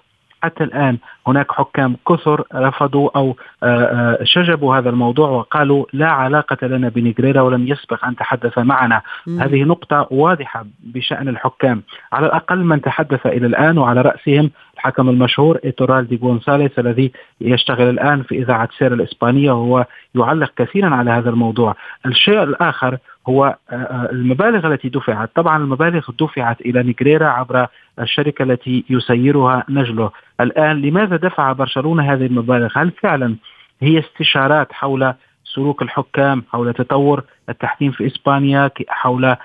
حتى 0.43 0.63
الآن 0.63 0.97
هناك 1.31 1.51
حكام 1.51 1.95
كثر 2.09 2.43
رفضوا 2.55 3.09
أو 3.15 3.35
آه، 3.63 3.65
آه، 3.65 4.23
شجبوا 4.23 4.77
هذا 4.77 4.89
الموضوع 4.89 5.29
وقالوا 5.29 5.85
لا 5.93 6.09
علاقة 6.09 6.67
لنا 6.67 6.89
بنيجريرا 6.89 7.41
ولم 7.41 7.67
يسبق 7.67 8.05
أن 8.05 8.15
تحدث 8.15 8.57
معنا. 8.57 9.01
مم. 9.27 9.41
هذه 9.41 9.63
نقطة 9.63 10.07
واضحة 10.11 10.65
بشأن 10.83 11.27
الحكام. 11.27 11.83
على 12.13 12.25
الأقل 12.25 12.63
من 12.63 12.81
تحدث 12.81 13.25
إلى 13.25 13.47
الآن 13.47 13.77
وعلى 13.77 14.01
رأسهم 14.01 14.51
الحكم 14.79 15.09
المشهور 15.09 15.59
إيتورال 15.65 16.07
دي 16.07 16.19
غونساليس 16.23 16.79
الذي 16.79 17.11
يشتغل 17.41 17.89
الآن 17.89 18.23
في 18.23 18.35
إذاعة 18.35 18.69
سير 18.77 18.93
الإسبانية 18.93 19.51
وهو 19.51 19.85
يعلق 20.15 20.51
كثيرا 20.55 20.95
على 20.95 21.11
هذا 21.11 21.29
الموضوع. 21.29 21.75
الشيء 22.05 22.43
الآخر 22.43 22.97
هو 23.29 23.55
آه، 23.71 24.09
المبالغ 24.11 24.67
التي 24.67 24.89
دفعت. 24.89 25.29
طبعا 25.35 25.57
المبالغ 25.57 26.11
دفعت 26.19 26.61
إلى 26.61 26.83
نيجريرا 26.83 27.27
عبر 27.27 27.67
الشركة 27.99 28.43
التي 28.43 28.85
يسيرها 28.89 29.63
نجله. 29.69 30.11
الآن 30.39 30.81
لماذا 30.81 31.15
دفع 31.15 31.51
برشلونة 31.51 32.13
هذه 32.13 32.25
المبالغ 32.25 32.69
هل 32.75 32.91
فعلا 32.91 33.35
هي 33.81 33.99
استشارات 33.99 34.73
حول 34.73 35.13
سلوك 35.55 35.81
الحكام 35.81 36.43
حول 36.51 36.73
تطور 36.73 37.23
التحكيم 37.49 37.91
في 37.91 38.07
إسبانيا 38.07 38.71
حول 38.87 39.25
آه، 39.25 39.37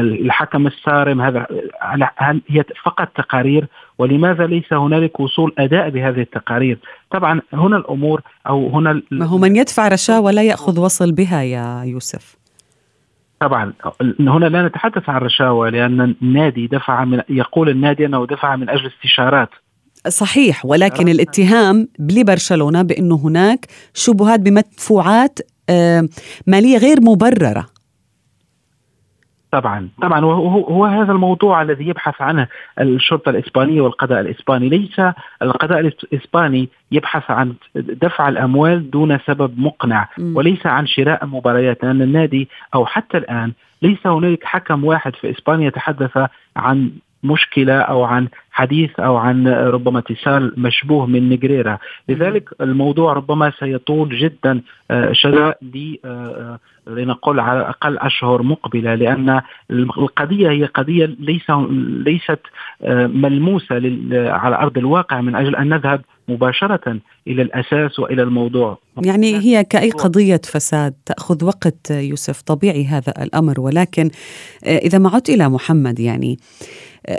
الحكم 0.00 0.66
الصارم 0.66 1.20
هذا 1.20 1.46
هل 2.16 2.40
هي 2.48 2.64
فقط 2.84 3.08
تقارير 3.08 3.66
ولماذا 3.98 4.46
ليس 4.46 4.72
هنالك 4.72 5.20
وصول 5.20 5.54
أداء 5.58 5.90
بهذه 5.90 6.20
التقارير؟ 6.20 6.78
طبعا 7.10 7.40
هنا 7.52 7.76
الأمور 7.76 8.20
أو 8.48 8.68
هنا 8.68 9.02
ما 9.10 9.26
هو 9.26 9.38
من 9.38 9.56
يدفع 9.56 9.88
رشاوى 9.88 10.32
لا 10.32 10.42
يأخذ 10.42 10.80
وصل 10.80 11.12
بها 11.12 11.42
يا 11.42 11.82
يوسف. 11.84 12.36
طبعا 13.40 13.72
هنا 14.20 14.46
لا 14.46 14.66
نتحدث 14.66 15.08
عن 15.08 15.20
رشاوى 15.20 15.70
لأن 15.70 16.00
النادي 16.22 16.66
دفع 16.66 17.04
من 17.04 17.22
يقول 17.28 17.68
النادي 17.68 18.06
أنه 18.06 18.26
دفع 18.26 18.56
من 18.56 18.70
أجل 18.70 18.86
استشارات 18.86 19.48
صحيح 20.08 20.66
ولكن 20.66 21.08
الاتهام 21.08 21.88
لبرشلونة 21.98 22.82
بأنه 22.82 23.16
هناك 23.16 23.66
شبهات 23.94 24.40
بمدفوعات 24.40 25.38
مالية 26.46 26.78
غير 26.78 27.00
مبررة. 27.00 27.66
طبعا 29.52 29.88
طبعا. 30.02 30.24
وهو 30.24 30.64
هو 30.64 30.84
هذا 30.84 31.12
الموضوع 31.12 31.62
الذي 31.62 31.88
يبحث 31.88 32.20
عنه 32.20 32.48
الشرطة 32.80 33.30
الإسبانية 33.30 33.80
والقضاء 33.80 34.20
الإسباني. 34.20 34.68
ليس 34.68 35.00
القضاء 35.42 35.80
الإسباني 35.80 36.68
يبحث 36.92 37.30
عن 37.30 37.54
دفع 37.74 38.28
الأموال 38.28 38.90
دون 38.90 39.18
سبب 39.26 39.58
مقنع 39.58 40.08
وليس 40.18 40.66
عن 40.66 40.86
شراء 40.86 41.26
مباريات 41.26 41.84
لأن 41.84 42.02
النادي 42.02 42.48
أو 42.74 42.86
حتى 42.86 43.18
الآن 43.18 43.52
ليس 43.82 44.06
هنالك 44.06 44.44
حكم 44.44 44.84
واحد 44.84 45.16
في 45.16 45.30
إسبانيا 45.30 45.70
تحدث 45.70 46.18
عن 46.56 46.90
مشكلة 47.22 47.80
أو 47.80 48.04
عن 48.04 48.28
حديث 48.50 49.00
أو 49.00 49.16
عن 49.16 49.48
ربما 49.48 49.98
اتصال 49.98 50.54
مشبوه 50.56 51.06
من 51.06 51.28
نجريرا. 51.28 51.78
لذلك 52.08 52.48
الموضوع 52.60 53.12
ربما 53.12 53.52
سيطول 53.58 54.18
جدا 54.18 54.60
آه، 54.90 55.12
شذا 55.12 55.54
آه، 56.04 56.58
لنقول 56.86 57.40
على 57.40 57.60
الاقل 57.60 57.98
أشهر 57.98 58.42
مقبلة 58.42 58.94
لأن 58.94 59.40
القضية 59.70 60.50
هي 60.50 60.64
قضية 60.64 61.16
ليس 61.20 61.50
ليست 62.06 62.40
آه، 62.82 63.06
ملموسة 63.06 63.74
على 64.12 64.56
أرض 64.56 64.78
الواقع 64.78 65.20
من 65.20 65.34
أجل 65.34 65.56
أن 65.56 65.68
نذهب 65.68 66.00
مباشرة 66.28 66.98
إلى 67.26 67.42
الأساس 67.42 67.98
وإلى 67.98 68.22
الموضوع. 68.22 68.78
يعني 69.04 69.36
هي 69.36 69.64
كأي 69.64 69.90
قضية 69.90 70.40
فساد 70.44 70.94
تأخذ 71.06 71.44
وقت 71.44 71.90
يوسف؟ 71.90 72.42
طبيعي 72.42 72.84
هذا 72.84 73.12
الأمر 73.22 73.60
ولكن 73.60 74.10
إذا 74.66 74.98
ما 74.98 75.10
عدت 75.14 75.30
إلى 75.30 75.48
محمد 75.48 76.00
يعني 76.00 76.38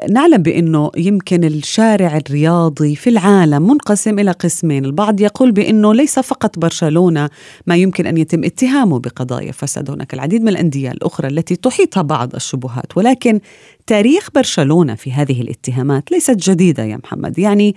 نعلم 0.09 0.37
بأنه 0.37 0.91
يمكن 0.97 1.43
الشارع 1.43 2.17
الرياضي 2.17 2.95
في 2.95 3.09
العالم 3.09 3.67
منقسم 3.67 4.19
إلى 4.19 4.31
قسمين، 4.31 4.85
البعض 4.85 5.21
يقول 5.21 5.51
بأنه 5.51 5.93
ليس 5.93 6.19
فقط 6.19 6.59
برشلونة 6.59 7.29
ما 7.67 7.75
يمكن 7.75 8.05
أن 8.05 8.17
يتم 8.17 8.43
اتهامه 8.43 8.99
بقضايا 8.99 9.51
فساد، 9.51 9.89
هناك 9.89 10.13
العديد 10.13 10.41
من 10.41 10.49
الأندية 10.49 10.91
الأخرى 10.91 11.27
التي 11.27 11.55
تحيطها 11.55 12.01
بعض 12.01 12.35
الشبهات، 12.35 12.97
ولكن 12.97 13.39
تاريخ 13.87 14.29
برشلونة 14.35 14.95
في 14.95 15.11
هذه 15.11 15.41
الاتهامات 15.41 16.11
ليست 16.11 16.49
جديدة 16.49 16.83
يا 16.83 16.99
محمد، 17.03 17.39
يعني 17.39 17.75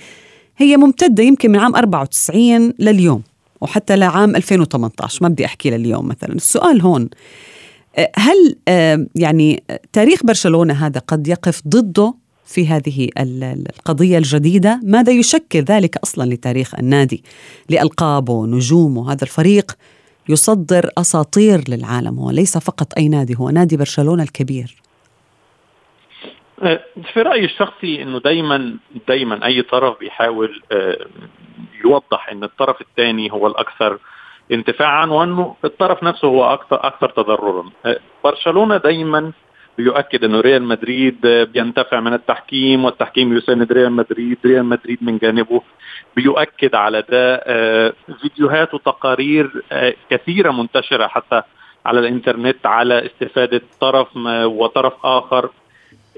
هي 0.56 0.76
ممتدة 0.76 1.22
يمكن 1.22 1.50
من 1.50 1.58
عام 1.58 1.76
94 1.76 2.72
لليوم 2.78 3.22
وحتى 3.60 3.96
لعام 3.96 4.36
2018 4.36 5.22
ما 5.22 5.28
بدي 5.28 5.44
أحكي 5.44 5.70
لليوم 5.70 6.08
مثلا، 6.08 6.34
السؤال 6.34 6.80
هون 6.80 7.08
هل 8.16 8.56
يعني 9.14 9.62
تاريخ 9.92 10.26
برشلونة 10.26 10.86
هذا 10.86 11.00
قد 11.00 11.28
يقف 11.28 11.62
ضده 11.68 12.14
في 12.44 12.66
هذه 12.66 13.08
القضية 13.18 14.18
الجديدة؟ 14.18 14.80
ماذا 14.84 15.12
يشكل 15.12 15.58
ذلك 15.58 15.96
أصلا 15.96 16.34
لتاريخ 16.34 16.74
النادي؟ 16.74 17.24
لألقابه، 17.70 18.46
نجومه، 18.46 19.12
هذا 19.12 19.22
الفريق 19.22 19.72
يصدر 20.28 20.90
أساطير 20.98 21.60
للعالم 21.68 22.18
هو 22.18 22.30
ليس 22.30 22.58
فقط 22.58 22.98
أي 22.98 23.08
نادي 23.08 23.36
هو 23.38 23.50
نادي 23.50 23.76
برشلونة 23.76 24.22
الكبير. 24.22 24.76
أه، 26.62 26.80
في 27.12 27.22
رأيي 27.22 27.44
الشخصي 27.44 28.02
إنه 28.02 28.20
دايما 28.20 28.76
دايما 29.08 29.46
أي 29.46 29.62
طرف 29.62 29.98
بيحاول 29.98 30.62
أه، 30.72 31.06
يوضح 31.84 32.28
إن 32.32 32.44
الطرف 32.44 32.80
الثاني 32.80 33.32
هو 33.32 33.46
انتفاعا 34.52 35.06
وانه 35.06 35.54
الطرف 35.64 36.02
نفسه 36.02 36.28
هو 36.28 36.44
أكثر 36.44 36.86
أكثر 36.86 37.08
تضررا. 37.10 37.70
أه، 37.86 37.98
برشلونة 38.24 38.76
دايما 38.76 39.32
بيؤكد 39.78 40.24
إنه 40.24 40.40
ريال 40.40 40.62
مدريد 40.62 41.26
بينتفع 41.26 42.00
من 42.00 42.12
التحكيم 42.12 42.84
والتحكيم 42.84 43.36
يساند 43.36 43.72
ريال 43.72 43.92
مدريد 43.92 44.38
ريال 44.46 44.64
مدريد 44.64 44.98
من 45.02 45.18
جانبه 45.18 45.62
بيؤكد 46.16 46.74
على 46.74 47.04
ده. 47.08 47.34
أه، 47.34 47.92
فيديوهات 48.20 48.74
وتقارير 48.74 49.62
أه، 49.72 49.94
كثيرة 50.10 50.50
منتشرة 50.50 51.06
حتى 51.06 51.42
على 51.86 52.00
الإنترنت 52.00 52.66
على 52.66 53.06
استفادة 53.06 53.62
طرف 53.80 54.16
وطرف 54.44 54.92
آخر. 55.04 55.50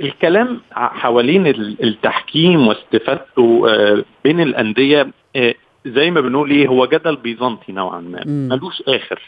الكلام 0.02 0.60
حوالين 0.72 1.46
التحكيم 1.82 2.68
واستفادته 2.68 3.66
بين 4.24 4.40
الأندية 4.40 5.06
زي 5.86 6.10
ما 6.10 6.20
بنقول 6.20 6.50
إيه 6.50 6.68
هو 6.68 6.86
جدل 6.86 7.16
بيزنطي 7.16 7.72
نوعا 7.72 8.00
ما. 8.00 8.22
ملوش 8.26 8.82
آخر. 8.88 9.22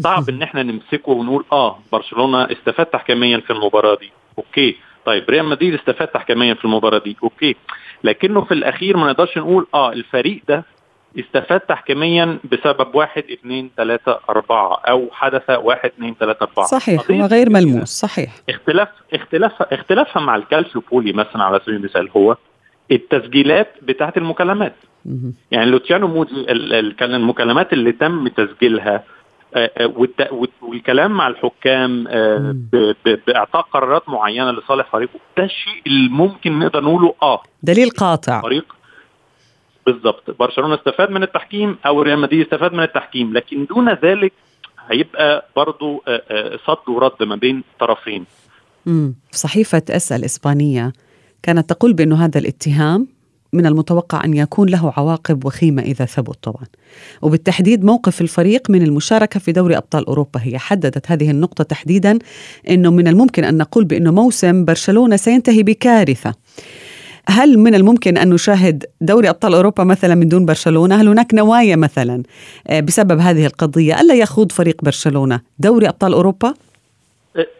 صعب 0.00 0.28
إن 0.28 0.42
إحنا 0.42 0.62
نمسكه 0.62 1.12
ونقول 1.12 1.44
آه 1.52 1.78
برشلونة 1.92 2.42
استفاد 2.52 2.86
تحكيميا 2.86 3.38
في 3.38 3.52
المباراة 3.52 3.94
دي. 4.00 4.12
okay. 4.38 4.76
طيب 5.04 5.30
ريال 5.30 5.44
مدريد 5.44 5.74
استفاد 5.74 6.08
تحكيميا 6.08 6.54
في 6.54 6.64
المباراة 6.64 6.98
دي. 6.98 7.16
okay. 7.22 7.56
لكنه 8.04 8.40
في 8.40 8.54
الأخير 8.54 8.96
ما 8.96 9.06
نقدرش 9.10 9.38
نقول 9.38 9.66
آه 9.74 9.92
الفريق 9.92 10.42
ده 10.48 10.64
استفاد 11.18 11.60
تحكيميا 11.60 12.38
بسبب 12.52 12.94
واحد 12.94 13.24
اثنين 13.32 13.70
ثلاثة 13.76 14.20
أربعة 14.30 14.74
أو 14.88 15.08
حدث 15.12 15.50
واحد 15.50 15.90
اثنين 15.90 16.14
ثلاثة 16.20 16.46
أربعة. 16.46 16.66
صحيح. 16.66 17.10
هو 17.10 17.26
غير 17.26 17.50
ملموس. 17.50 17.88
صحيح. 17.88 18.32
اختلاف 18.48 18.88
اختلاف 19.14 19.62
اختلافها 19.62 20.22
مع 20.22 20.36
الكالسيوبولي 20.36 21.12
مثلا 21.12 21.44
على 21.44 21.60
سبيل 21.62 21.74
المثال 21.74 22.10
هو. 22.16 22.36
التسجيلات 22.90 23.68
بتاعت 23.82 24.16
المكالمات. 24.16 24.74
يعني 25.50 25.70
لوتيانو 25.70 26.08
موزي 26.08 26.46
المكالمات 27.02 27.72
اللي 27.72 27.92
تم 27.92 28.28
تسجيلها 28.28 29.04
آه، 29.54 29.70
آه، 29.76 30.46
والكلام 30.62 31.10
مع 31.10 31.28
الحكام 31.28 32.08
آه، 32.08 32.56
بإعطاء 33.26 33.62
قرارات 33.62 34.08
معينة 34.08 34.50
لصالح 34.50 34.92
فريقه 34.92 35.20
ده 35.38 35.44
الشيء 35.44 35.82
اللي 35.86 36.08
ممكن 36.08 36.58
نقدر 36.58 36.84
نقوله 36.84 37.14
آه. 37.22 37.42
دليل 37.62 37.90
قاطع. 37.90 38.42
فريق 38.42 38.76
بالضبط. 39.86 40.30
برشلونة 40.38 40.74
استفاد 40.74 41.10
من 41.10 41.22
التحكيم 41.22 41.78
أو 41.86 42.02
ريال 42.02 42.18
مدريد 42.18 42.40
استفاد 42.40 42.72
من 42.72 42.82
التحكيم 42.82 43.32
لكن 43.32 43.64
دون 43.64 43.92
ذلك 43.92 44.32
هيبقى 44.90 45.48
برضه 45.56 46.02
صد 46.66 46.88
ورد 46.88 47.22
ما 47.22 47.36
بين 47.36 47.62
طرفين. 47.80 48.24
صحيفة 49.32 49.82
اس 49.90 50.12
الاسبانيه 50.12 50.92
كانت 51.42 51.70
تقول 51.70 51.92
بأنه 51.92 52.24
هذا 52.24 52.38
الاتهام 52.38 53.08
من 53.52 53.66
المتوقع 53.66 54.24
أن 54.24 54.34
يكون 54.34 54.68
له 54.68 54.92
عواقب 54.96 55.44
وخيمة 55.44 55.82
إذا 55.82 56.04
ثبت 56.04 56.38
طبعا. 56.42 56.64
وبالتحديد 57.22 57.84
موقف 57.84 58.20
الفريق 58.20 58.70
من 58.70 58.82
المشاركة 58.82 59.40
في 59.40 59.52
دوري 59.52 59.76
أبطال 59.76 60.06
أوروبا 60.06 60.40
هي 60.42 60.58
حددت 60.58 61.10
هذه 61.10 61.30
النقطة 61.30 61.64
تحديدا 61.64 62.18
أنه 62.70 62.90
من 62.90 63.08
الممكن 63.08 63.44
أن 63.44 63.56
نقول 63.56 63.84
بأنه 63.84 64.10
موسم 64.10 64.64
برشلونة 64.64 65.16
سينتهي 65.16 65.62
بكارثة. 65.62 66.34
هل 67.28 67.58
من 67.58 67.74
الممكن 67.74 68.18
أن 68.18 68.28
نشاهد 68.28 68.84
دوري 69.00 69.28
أبطال 69.28 69.54
أوروبا 69.54 69.84
مثلا 69.84 70.14
من 70.14 70.28
دون 70.28 70.46
برشلونة؟ 70.46 71.00
هل 71.00 71.08
هناك 71.08 71.34
نوايا 71.34 71.76
مثلا 71.76 72.22
آه، 72.66 72.80
بسبب 72.80 73.18
هذه 73.18 73.46
القضية 73.46 74.00
ألا 74.00 74.14
يخوض 74.14 74.52
فريق 74.52 74.84
برشلونة 74.84 75.40
دوري 75.58 75.88
أبطال 75.88 76.12
أوروبا؟ 76.12 76.54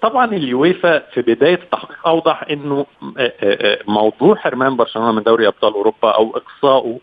طبعا 0.02 0.24
اليويفا 0.24 0.98
في 0.98 1.22
بداية 1.22 1.54
التحقيق 1.54 2.06
أوضح 2.06 2.42
إنه 2.50 2.86
آه، 3.02 3.12
آه، 3.18 3.32
آه، 3.42 3.78
موضوع 3.86 4.36
حرمان 4.36 4.76
برشلونة 4.76 5.12
من 5.12 5.22
دوري 5.22 5.46
أبطال 5.46 5.74
أوروبا 5.74 6.10
أو 6.10 6.36
إقصائه 6.36 6.98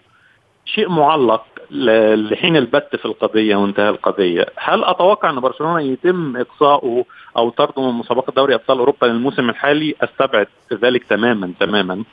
شيء 0.66 0.90
معلق 0.90 1.46
لحين 1.72 2.56
البت 2.56 2.96
في 2.96 3.06
القضية 3.06 3.56
وانتهى 3.56 3.90
القضية، 3.90 4.46
هل 4.56 4.84
أتوقع 4.84 5.30
أن 5.30 5.40
برشلونة 5.40 5.82
يتم 5.82 6.38
إقصائه 6.38 7.06
أو 7.38 7.50
طرده 7.50 7.92
من 7.92 7.98
مسابقة 7.98 8.34
دوري 8.36 8.56
أبطال 8.56 8.78
أوروبا 8.78 9.06
للموسم 9.06 9.50
الحالي؟ 9.50 9.96
أستبعد 10.02 10.48
ذلك 10.74 11.04
تماما 11.04 11.54
تماما. 11.60 12.04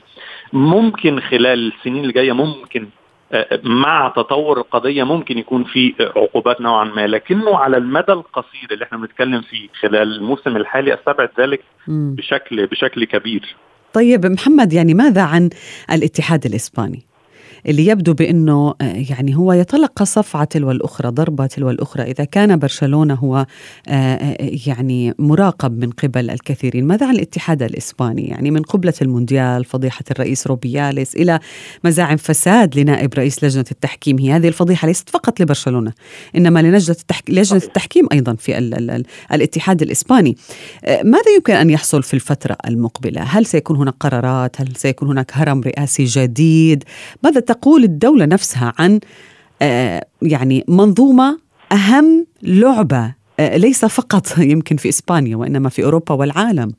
ممكن 0.52 1.20
خلال 1.20 1.72
السنين 1.72 2.04
الجاية 2.04 2.32
ممكن 2.32 2.88
مع 3.64 4.12
تطور 4.16 4.58
القضية 4.58 5.04
ممكن 5.04 5.38
يكون 5.38 5.64
في 5.64 5.94
عقوبات 6.16 6.60
نوعا 6.60 6.84
ما 6.84 7.06
لكنه 7.06 7.56
على 7.58 7.76
المدى 7.76 8.12
القصير 8.12 8.68
اللي 8.72 8.84
إحنا 8.84 8.98
بنتكلم 8.98 9.40
فيه 9.40 9.68
خلال 9.80 10.16
الموسم 10.16 10.56
الحالي 10.56 10.94
أستبعد 10.94 11.28
ذلك 11.40 11.60
بشكل 11.88 12.66
بشكل 12.66 13.04
كبير 13.04 13.56
طيب 13.92 14.26
محمد 14.26 14.72
يعني 14.72 14.94
ماذا 14.94 15.22
عن 15.22 15.50
الاتحاد 15.92 16.46
الإسباني؟ 16.46 17.02
اللي 17.66 17.86
يبدو 17.86 18.14
بأنه 18.14 18.74
آه، 18.80 19.04
يعني 19.10 19.36
هو 19.36 19.52
يتلقى 19.52 20.06
صفعة 20.06 20.44
تلو 20.44 20.70
الأخرى 20.70 21.08
ضربة 21.08 21.46
تلو 21.46 21.70
الأخرى. 21.70 22.02
إذا 22.02 22.24
كان 22.24 22.58
برشلونة 22.58 23.14
هو 23.14 23.36
آه، 23.36 23.46
آه، 23.88 24.50
يعني 24.66 25.14
مراقب 25.18 25.78
من 25.78 25.90
قبل 25.90 26.30
الكثيرين. 26.30 26.84
ماذا 26.84 27.06
عن 27.06 27.14
الاتحاد 27.14 27.62
الإسباني؟ 27.62 28.28
يعني 28.28 28.50
من 28.50 28.62
قبلة 28.62 28.94
المونديال 29.02 29.64
فضيحة 29.64 30.04
الرئيس 30.10 30.46
روبياليس 30.46 31.14
إلى 31.16 31.40
مزاعم 31.84 32.16
فساد 32.16 32.78
لنائب 32.78 33.14
رئيس 33.14 33.44
لجنة 33.44 33.64
التحكيم. 33.70 34.18
هي 34.18 34.32
هذه 34.32 34.48
الفضيحة 34.48 34.88
ليست 34.88 35.10
فقط 35.10 35.40
لبرشلونة 35.40 35.92
إنما 36.36 36.62
لنجنه 36.62 36.96
التحكيم 37.00 37.34
لجنة 37.34 37.62
التحكيم 37.64 38.06
أيضا 38.12 38.34
في 38.34 38.58
ال 38.58 38.74
ال 38.74 38.90
ال 38.90 39.04
الاتحاد 39.32 39.82
الإسباني. 39.82 40.36
ماذا 40.86 41.30
يمكن 41.36 41.52
أن 41.54 41.70
يحصل 41.70 42.02
في 42.02 42.14
الفترة 42.14 42.56
المقبلة؟ 42.66 43.22
هل 43.22 43.46
سيكون 43.46 43.76
هناك 43.76 43.94
قرارات؟ 44.00 44.60
هل 44.60 44.76
سيكون 44.76 45.08
هناك 45.08 45.30
هرم 45.34 45.60
رئاسي 45.60 46.04
جديد؟ 46.04 46.84
ماذا 47.22 47.40
تقول 47.52 47.84
الدولة 47.84 48.24
نفسها 48.24 48.72
عن 48.78 49.00
آه، 49.62 50.06
يعني 50.22 50.64
منظومة 50.68 51.38
أهم 51.72 52.26
لعبة 52.42 53.14
آه، 53.40 53.56
ليس 53.56 53.84
فقط 53.84 54.38
يمكن 54.52 54.76
في 54.76 54.88
إسبانيا 54.88 55.36
وإنما 55.36 55.68
في 55.68 55.84
أوروبا 55.84 56.14
والعالم. 56.14 56.72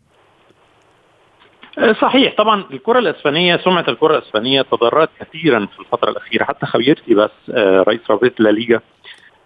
آه، 1.78 1.94
صحيح. 1.94 2.34
طبعا 2.38 2.64
الكرة 2.74 3.00
الإسبانية 3.00 3.58
سمعة 3.64 3.86
الكرة 3.88 4.18
الإسبانية 4.18 4.62
تضررت 4.62 5.10
كثيرا 5.20 5.66
في 5.66 5.80
الفترة 5.80 6.10
الأخيرة. 6.10 6.44
حتى 6.44 6.66
خويرتي 6.66 7.14
بس 7.14 7.32
رئيس 7.60 8.02
رابطة 8.10 8.44
ليغا 8.44 8.80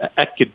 أكد 0.02 0.50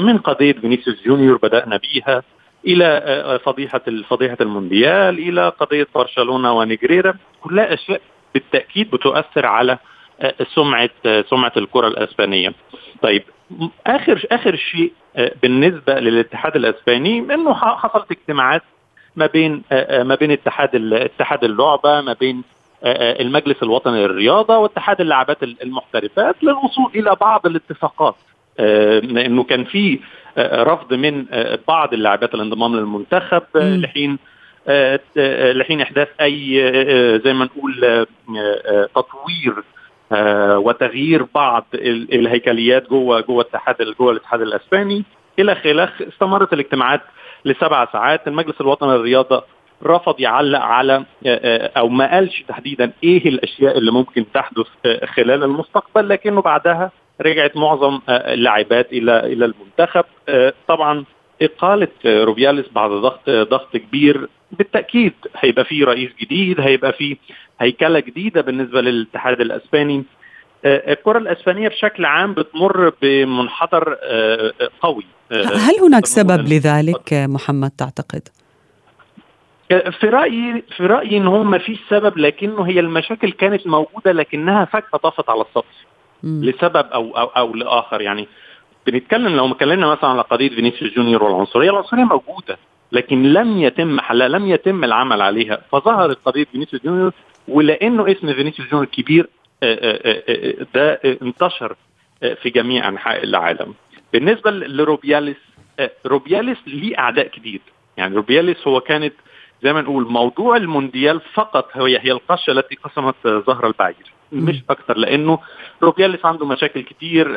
من 0.00 0.18
قضية 0.18 0.52
فينيسيوس 0.52 1.02
جونيور 1.06 1.36
بدأنا 1.42 1.76
بيها 1.76 2.22
إلى 2.66 3.40
فضيحة 3.44 3.80
فضيحة 4.10 4.36
المونديال 4.40 5.18
إلى 5.18 5.48
قضية 5.48 5.86
برشلونة 5.94 6.52
ونيجريرا. 6.52 7.14
كلها 7.40 7.74
أشياء 7.74 8.00
بالتأكيد 8.34 8.90
بتؤثر 8.90 9.46
على 9.46 9.78
سمعة 10.54 10.90
سمعة 11.30 11.52
الكرة 11.56 11.88
الإسبانية. 11.88 12.52
طيب 13.02 13.22
آخر 13.86 14.26
آخر 14.32 14.56
شيء 14.56 14.92
آه، 15.16 15.32
بالنسبة 15.42 15.94
للاتحاد 15.94 16.56
الإسباني 16.56 17.18
إنه 17.18 17.54
حصلت 17.54 18.10
اجتماعات 18.10 18.62
ما 19.16 19.26
بين 19.26 19.62
آه، 19.72 20.00
آه، 20.00 20.02
ما 20.02 20.14
بين 20.14 20.30
اتحاد 20.30 20.92
اتحاد 20.92 21.44
اللعبة 21.44 22.00
ما 22.00 22.16
بين 22.20 22.42
المجلس 22.84 23.62
الوطني 23.62 24.06
للرياضة 24.06 24.58
واتحاد 24.58 25.00
اللاعبات 25.00 25.42
المحترفات 25.42 26.36
للوصول 26.42 26.90
إلى 26.94 27.16
بعض 27.20 27.46
الاتفاقات 27.46 28.14
انه 28.60 29.42
كان 29.42 29.64
في 29.64 30.00
رفض 30.38 30.94
من 30.94 31.26
بعض 31.68 31.94
اللاعبات 31.94 32.34
الانضمام 32.34 32.76
للمنتخب 32.76 33.42
لحين 33.54 34.18
لحين 35.52 35.80
إحداث 35.80 36.08
أي 36.20 36.60
زي 37.24 37.32
ما 37.32 37.44
نقول 37.44 38.06
تطوير 38.94 39.54
وتغيير 40.12 41.26
بعض 41.34 41.66
الهيكليات 41.74 42.88
جوه 42.88 43.20
جوه 43.20 43.42
الاتحاد 43.42 43.76
جوه 43.98 44.12
الاتحاد 44.12 44.40
الإسباني. 44.40 45.04
إلى 45.38 45.54
خلاف 45.54 46.02
استمرت 46.02 46.52
الاجتماعات 46.52 47.00
لسبع 47.44 47.86
ساعات. 47.92 48.28
المجلس 48.28 48.60
الوطني 48.60 48.92
للرياضة 48.92 49.44
رفض 49.82 50.20
يعلق 50.20 50.60
على 50.60 50.94
آه، 50.94 51.04
آه، 51.26 51.70
أو 51.78 51.88
ما 51.88 52.10
قالش 52.10 52.42
تحديدا 52.48 52.92
إيه 53.04 53.28
الأشياء 53.28 53.78
اللي 53.78 53.92
ممكن 53.92 54.24
تحدث 54.34 54.66
خلال 55.04 55.44
المستقبل. 55.44 56.08
لكنه 56.08 56.42
بعدها 56.42 56.90
رجعت 57.20 57.56
معظم 57.56 58.00
اللاعبات 58.08 58.92
إلى 58.92 59.20
إلى 59.20 59.44
المنتخب. 59.44 60.04
طبعا 60.68 61.04
إقالة 61.42 61.88
روبياليس 62.06 62.68
بعد 62.72 62.90
ضغط 62.90 63.30
ضغط 63.30 63.76
كبير 63.76 64.28
بالتأكيد 64.52 65.12
هيبقى 65.36 65.64
في 65.64 65.84
رئيس 65.84 66.10
جديد 66.20 66.60
هيبقى 66.60 66.92
في 66.92 67.16
هيكلة 67.60 68.00
جديدة 68.00 68.40
بالنسبة 68.40 68.80
للاتحاد 68.80 69.40
الأسباني. 69.40 70.04
آه، 70.64 70.92
الكرة 70.92 71.18
الأسبانية 71.18 71.68
بشكل 71.68 72.04
عام 72.04 72.32
بتمر 72.34 72.92
بمنحدر 73.02 73.96
آه، 74.02 74.52
قوي. 74.80 75.04
آه، 75.32 75.44
هل 75.44 75.74
هناك 75.82 76.06
سبب 76.06 76.48
لذلك 76.48 77.12
محمد 77.12 77.70
تعتقد؟ 77.70 78.28
في 79.68 80.06
رأيي 80.06 80.62
في 80.76 80.86
رأيي 80.86 81.16
إن 81.16 81.26
هو 81.26 81.42
ما 81.44 81.58
فيش 81.58 81.78
سبب 81.90 82.18
لكنه 82.18 82.62
هي 82.62 82.80
المشاكل 82.80 83.32
كانت 83.32 83.66
موجودة 83.66 84.12
لكنها 84.12 84.64
فجأة 84.64 84.98
طفت 85.02 85.30
على 85.30 85.40
السطح 85.40 85.74
لسبب 86.24 86.86
أو 86.86 87.16
أو 87.18 87.26
أو 87.26 87.54
لآخر. 87.54 88.00
يعني 88.00 88.28
بنتكلم 88.86 89.36
لو 89.36 89.52
اتكلمنا 89.52 89.86
مثلا 89.86 90.10
على 90.10 90.22
قضية 90.22 90.48
فينيسيوس 90.48 90.94
جونيور 90.94 91.24
والعنصرية 91.24 91.70
العنصرية 91.70 92.04
موجودة. 92.04 92.58
لكن 92.92 93.22
لم 93.22 93.58
يتم 93.58 94.00
حلها 94.00 94.28
لم 94.28 94.46
يتم 94.46 94.84
العمل 94.84 95.22
عليها. 95.22 95.60
فظهرت 95.72 96.18
قضيه 96.24 96.44
فينيسيوس 96.44 96.82
جونيور 96.82 97.12
ولأنه 97.48 98.12
اسم 98.12 98.32
فينيسيوس 98.34 98.68
جونيور 98.68 98.86
كبير 98.86 99.28
آه، 99.62 99.74
آه، 99.74 100.22
آه، 100.28 100.66
ده 100.74 101.00
انتشر 101.22 101.76
في 102.42 102.50
جميع 102.50 102.88
أنحاء 102.88 103.24
العالم. 103.24 103.74
بالنسبة 104.12 104.50
لروبياليس 104.50 105.36
روبياليس 106.06 106.58
ليه 106.66 106.98
أعداء 106.98 107.26
كتير. 107.26 107.60
يعني 107.96 108.16
روبياليس 108.16 108.68
هو 108.68 108.80
كانت 108.80 109.14
زي 109.62 109.72
ما 109.72 109.80
نقول 109.80 110.10
موضوع 110.10 110.56
المونديال 110.56 111.20
فقط 111.34 111.70
هي 111.76 111.98
هي 111.98 112.12
القشة 112.12 112.50
التي 112.50 112.74
قسمت 112.74 113.14
ظهر 113.26 113.66
البعير. 113.66 114.12
مش 114.32 114.62
أكثر 114.70 114.96
لأنه 114.96 115.38
روبياليس 115.82 116.24
عنده 116.26 116.46
مشاكل 116.46 116.80
كتير 116.80 117.28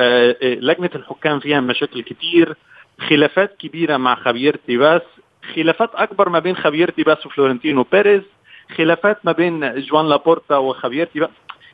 لجنة 0.42 0.90
الحكام 0.96 1.40
فيها 1.40 1.60
مشاكل 1.60 2.02
كتير 2.02 2.56
خلافات 3.00 3.58
كبيرة 3.58 3.98
مع 3.98 4.16
خافيير 4.16 4.56
تيباس 4.68 5.02
خلافات 5.56 5.90
أكبر 5.96 6.30
ما 6.30 6.40
بين 6.40 6.56
خافيير 6.56 6.90
تيباس 6.90 7.26
وفلورنتينو 7.26 7.86
بيريز 7.92 8.22
خلافات 8.78 9.26
ما 9.26 9.32
بين 9.32 9.76
جوان 9.76 10.10
لابورتا 10.10 10.58
وخافيير 10.58 11.06
تيباس. 11.06 11.30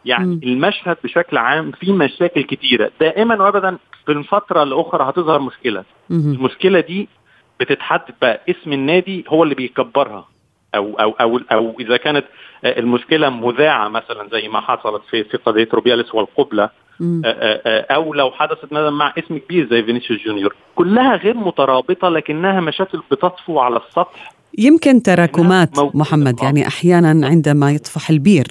يعني 0.06 0.36
م. 0.36 0.40
المشهد 0.44 0.98
بشكل 1.04 1.38
عام 1.38 1.72
فيه 1.72 1.94
مشاكل 1.94 2.42
كتيرة. 2.44 2.92
دائما 3.00 3.44
وابدا 3.44 3.78
في 4.06 4.12
الفترة 4.12 4.64
الأخرى 4.64 5.10
هتظهر 5.10 5.40
مشكلة. 5.40 5.84
م. 6.10 6.16
المشكلة 6.16 6.80
دي 6.80 7.10
بتتحدد 7.60 8.14
بقى 8.22 8.42
اسم 8.50 8.74
النادي 8.74 9.26
هو 9.28 9.44
اللي 9.44 9.56
بيكبرها. 9.56 10.28
أو 10.76 10.94
أو 11.00 11.12
أو 11.12 11.40
أو 11.52 11.76
إذا 11.80 11.98
كانت 11.98 12.26
المشكلة 12.66 13.30
مذاعة 13.30 13.88
مثلا 13.88 14.30
زي 14.32 14.48
ما 14.48 14.62
حصلت 14.62 15.02
في 15.10 15.24
في 15.24 15.38
قضية 15.38 15.68
روبياليس 15.74 16.16
والقبلة. 16.16 16.70
أو 17.92 18.14
لو 18.14 18.32
حدثت 18.32 18.66
مثلا 18.66 18.90
مع 18.90 19.14
اسم 19.18 19.38
كبير 19.38 19.68
زي 19.70 19.84
فينيسيوس 19.84 20.20
جونيور. 20.26 20.56
كلها 20.76 21.16
غير 21.16 21.38
مترابطة 21.38 22.10
لكنها 22.10 22.62
مشاكل 22.62 23.02
بتطفو 23.12 23.60
على 23.60 23.78
السطح. 23.78 24.34
يمكن 24.58 25.02
تراكمات 25.02 25.80
محمد 25.80 26.44
يعني 26.44 26.68
أحيانا 26.68 27.28
عندما 27.28 27.72
يطفح 27.72 28.10
البير. 28.10 28.48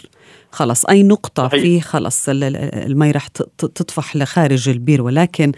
خلص 0.56 0.86
أي 0.86 1.02
نقطة 1.02 1.48
صحيح. 1.48 1.62
فيه 1.62 1.80
خلص 1.80 2.28
المي 2.28 3.10
رح 3.10 3.26
تطفح 3.58 4.16
لخارج 4.16 4.68
البير 4.68 5.02
ولكن 5.02 5.52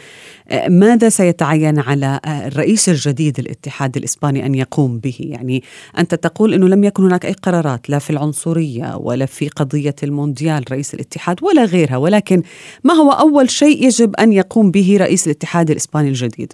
آه، 0.49 0.69
ماذا 0.69 1.09
سيتعين 1.09 1.79
على 1.79 2.21
آه، 2.25 2.47
الرئيس 2.47 2.89
الجديد 2.89 3.39
الاتحاد 3.39 3.97
الإسباني 3.97 4.47
أن 4.47 4.55
يقوم 4.55 4.99
به 4.99 5.17
يعني 5.21 5.63
أنت 5.99 6.15
تقول 6.15 6.55
أنه 6.55 6.69
لم 6.69 6.85
يكن 6.85 7.05
هناك 7.05 7.27
أي 7.27 7.33
قرارات 7.33 7.91
لا 7.91 7.99
في 7.99 8.11
العنصرية 8.11 8.97
ولا 8.97 9.27
في 9.27 9.49
قضية 9.49 9.95
المونديال 10.03 10.65
رئيس 10.71 10.95
الاتحاد 10.95 11.43
ولا 11.43 11.65
غيرها 11.65 11.97
ولكن 11.97 12.43
ما 12.85 12.95
هو 12.95 13.11
أول 13.11 13.51
شيء 13.51 13.87
يجب 13.87 14.17
أن 14.17 14.33
يقوم 14.33 14.71
به 14.71 14.97
رئيس 15.01 15.27
الاتحاد 15.27 15.71
الإسباني 15.71 16.09
الجديد؟ 16.09 16.53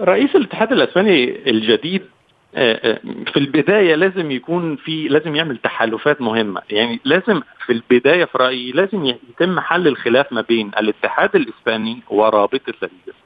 رئيس 0.00 0.30
الاتحاد 0.36 0.72
الإسباني 0.72 1.50
الجديد 1.50 2.02
في 2.52 3.36
البداية 3.36 3.94
لازم 3.94 4.30
يكون 4.30 4.76
في 4.76 5.08
لازم 5.08 5.36
يعمل 5.36 5.56
تحالفات 5.56 6.20
مهمة. 6.20 6.62
يعني 6.70 7.00
لازم 7.04 7.40
في 7.66 7.72
البداية 7.72 8.24
في 8.24 8.38
رأيي 8.38 8.72
لازم 8.72 9.04
يتم 9.04 9.60
حل 9.60 9.88
الخلاف 9.88 10.32
ما 10.32 10.40
بين 10.40 10.70
الاتحاد 10.78 11.36
الإسباني 11.36 12.02
ورابطة 12.10 12.72
الليغا 12.82 13.18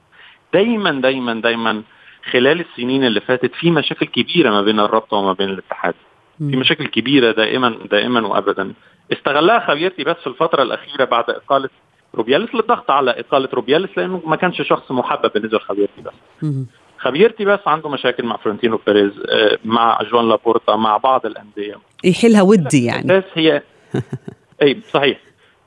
دايما 0.52 1.00
دايما 1.00 1.34
دايما 1.40 1.82
خلال 2.30 2.60
السنين 2.60 3.04
اللي 3.04 3.20
فاتت 3.20 3.54
في 3.54 3.70
مشاكل 3.70 4.06
كبيرة 4.06 4.50
ما 4.50 4.62
بين 4.62 4.80
الرابطة 4.80 5.16
وما 5.16 5.32
بين 5.32 5.48
الاتحاد. 5.50 5.94
في 6.38 6.56
مشاكل 6.56 6.86
كبيرة 6.86 7.32
دائما 7.32 7.78
دائما 7.90 8.26
وأبدا. 8.26 8.72
استغلها 9.12 9.58
خبيرتي 9.66 10.04
بس 10.04 10.16
في 10.16 10.26
الفترة 10.26 10.62
الأخيرة 10.62 11.04
بعد 11.04 11.30
إقالة 11.30 11.68
روبياليس 12.14 12.54
للضغط 12.54 12.90
على 12.90 13.10
إقالة 13.10 13.48
روبياليس 13.54 13.90
لأنه 13.96 14.22
ما 14.26 14.36
كانش 14.36 14.62
شخص 14.62 14.92
محبب 14.92 15.32
بالنسبة 15.34 15.58
لخبيرتي 15.58 16.00
بس. 16.02 16.12
خبيرتي 17.06 17.44
بس 17.44 17.60
عنده 17.66 17.88
مشاكل 17.88 18.24
مع 18.26 18.36
فرنتينو 18.36 18.80
بيريز 18.86 19.12
آه، 19.30 19.58
مع 19.64 19.98
جوان 20.02 20.28
لابورتا 20.28 20.76
مع 20.76 20.96
بعض 20.96 21.26
الأندية. 21.26 21.74
يحلها 22.04 22.42
ودي 22.42 22.84
يعني. 22.84 23.06
بس 23.06 23.24
هي 23.34 23.62
أي 24.62 24.80
صحيح. 24.92 25.18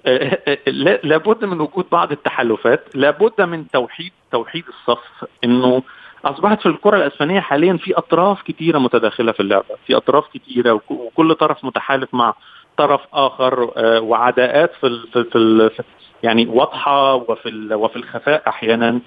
آه، 0.06 0.40
آه، 0.48 0.58
لابد 1.04 1.46
من 1.46 1.62
وجود 1.62 1.86
بعض 1.92 2.12
التحالفات 2.12 2.84
لابد 2.96 3.42
من 3.42 3.68
توحيد 3.68 4.12
توحيد 4.32 4.64
الصف 4.68 5.26
إنه 5.44 5.84
أصبحت 6.26 6.62
في 6.62 6.66
الكرة 6.66 6.98
الأسبانية 6.98 7.40
حاليا 7.40 7.78
في 7.78 7.98
أطراف 7.98 8.42
كثيره 8.42 8.80
متداخلة 8.80 9.32
في 9.32 9.40
اللعبة 9.40 9.76
في 9.88 9.98
أطراف 9.98 10.26
كثيره 10.34 10.82
وكل 10.90 11.36
طرف 11.36 11.66
متحالف 11.66 12.14
مع 12.14 12.34
طرف 12.78 13.02
آخر 13.14 13.72
وعداءات 14.04 14.72
في 14.82 15.00
في, 15.14 15.24
في 15.70 15.84
يعني 16.24 16.46
واضحة 16.46 17.16
وفي 17.16 17.70
وفي 17.74 17.96
الخفاء 17.96 18.44
أحيانا. 18.48 19.00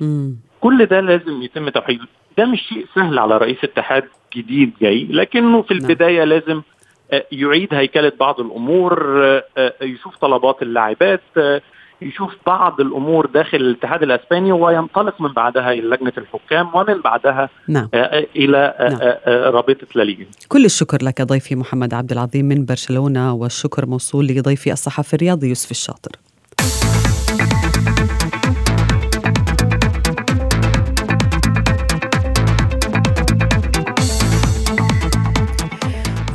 كل 0.61 0.87
ده 0.87 1.01
لازم 1.01 1.43
يتم 1.43 1.69
توحيده 1.69 2.07
ده 2.39 2.45
مش 2.45 2.61
شيء 2.69 2.87
سهل 2.95 3.19
على 3.19 3.39
رئيس 3.39 3.57
اتحاد 3.65 4.05
جديد 4.37 4.73
جاي 4.81 5.07
لكنه 5.11 5.63
في 5.63 5.75
نعم. 5.75 5.83
البداية 5.83 6.25
لازم 6.25 6.63
آه، 7.13 7.25
يعيد 7.33 7.75
هيكلة 7.75 8.13
بعض 8.21 8.41
الأمور 8.41 9.23
آه، 9.25 9.45
آه، 9.59 9.85
يشوف 9.85 10.17
طلبات 10.17 10.63
اللاعبات 10.63 11.23
يشوف 12.03 12.37
بعض 12.47 12.81
الأمور 12.81 13.27
داخل 13.27 13.57
الاتحاد 13.57 14.03
الأسباني 14.03 14.53
وينطلق 14.53 15.21
من 15.21 15.33
بعدها 15.33 15.73
إلى 15.73 15.89
لجنة 15.89 16.13
الحكام 16.19 16.75
ومن 16.75 17.01
بعدها 17.01 17.49
نعم. 17.69 17.89
إلى 18.37 18.75
نعم. 18.81 18.99
رابطة 19.55 19.87
لاليغا. 19.95 20.25
كل 20.49 20.65
الشكر 20.65 20.99
لك 21.03 21.23
ضيفي 21.23 21.57
محمد 21.57 21.95
عبد 21.95 22.13
العظيم 22.13 22.45
من 22.45 22.65
برشلونة 22.65 23.35
والشكر 23.35 23.87
موصول 23.87 24.27
لضيفي 24.27 24.73
الصحفي 24.73 25.15
الرياضي 25.15 25.49
يوسف 25.49 25.71
الشاطر. 25.71 26.13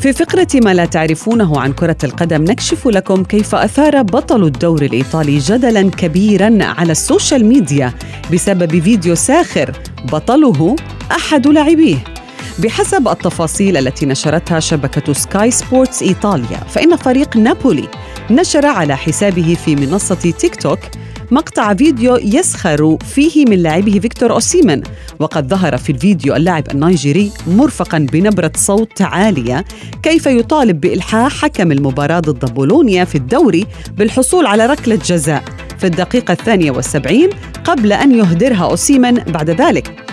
في 0.08 0.14
فقرة 0.14 0.48
ما 0.54 0.74
لا 0.74 0.86
تعرفونه 0.86 1.60
عن 1.60 1.74
كرة 1.74 1.98
القدم 2.04 2.44
نكشف 2.44 2.88
لكم 2.88 3.24
كيف 3.24 3.56
أثار 3.56 4.02
بطل 4.02 4.44
الدوري 4.44 4.86
الإيطالي 4.86 5.38
جدلا 5.38 5.92
كبيرا 5.92 6.58
على 6.62 6.92
ال 6.92 7.00
social 7.00 7.46
media 7.46 7.94
بسبب 8.34 8.80
فيديو 8.80 9.16
ساخر 9.16 9.72
بطله 10.12 10.76
أحد 11.12 11.48
لاعبيه. 11.48 11.98
بحسب 12.60 13.08
التفاصيل 13.08 13.78
التي 13.78 14.06
نشرتها 14.06 14.60
شبكة 14.60 15.14
سكاي 15.14 15.52
سبورتس 15.52 16.02
إيطاليا 16.02 16.58
فإن 16.58 16.96
فريق 16.96 17.38
نابولي 17.38 17.88
نشر 18.32 18.66
على 18.66 18.98
حسابه 18.98 19.58
في 19.66 19.76
منصة 19.76 20.16
تيك 20.16 20.56
توك 20.56 20.80
مقطع 21.32 21.74
فيديو 21.74 22.16
يسخر 22.16 22.98
فيه 22.98 23.46
من 23.46 23.58
لاعبه 23.58 24.00
فيكتور 24.00 24.32
أوسيمن. 24.32 24.82
وقد 25.20 25.48
ظهر 25.48 25.78
في 25.78 25.92
الفيديو 25.92 26.36
اللاعب 26.36 26.64
النيجيري 26.72 27.32
مرفقا 27.48 27.98
بنبرة 28.12 28.52
صوت 28.56 29.02
عالية 29.02 29.66
كيف 30.04 30.26
يطالب 30.26 30.82
بإلحاح 30.82 31.42
حكم 31.42 31.72
المباراة 31.72 32.20
ضد 32.20 32.54
بولونيا 32.54 33.06
في 33.06 33.16
الدوري 33.16 33.68
بالحصول 33.98 34.46
على 34.46 34.66
ركلة 34.66 34.96
جزاء 34.96 35.44
في 35.80 35.88
الدقيقة 35.88 36.32
الثانية 36.32 36.72
والسبعين 36.72 37.30
قبل 37.64 37.94
أن 37.94 38.12
يهدرها 38.12 38.64
أوسيمن 38.64 39.14
بعد 39.14 39.50
ذلك. 39.50 40.04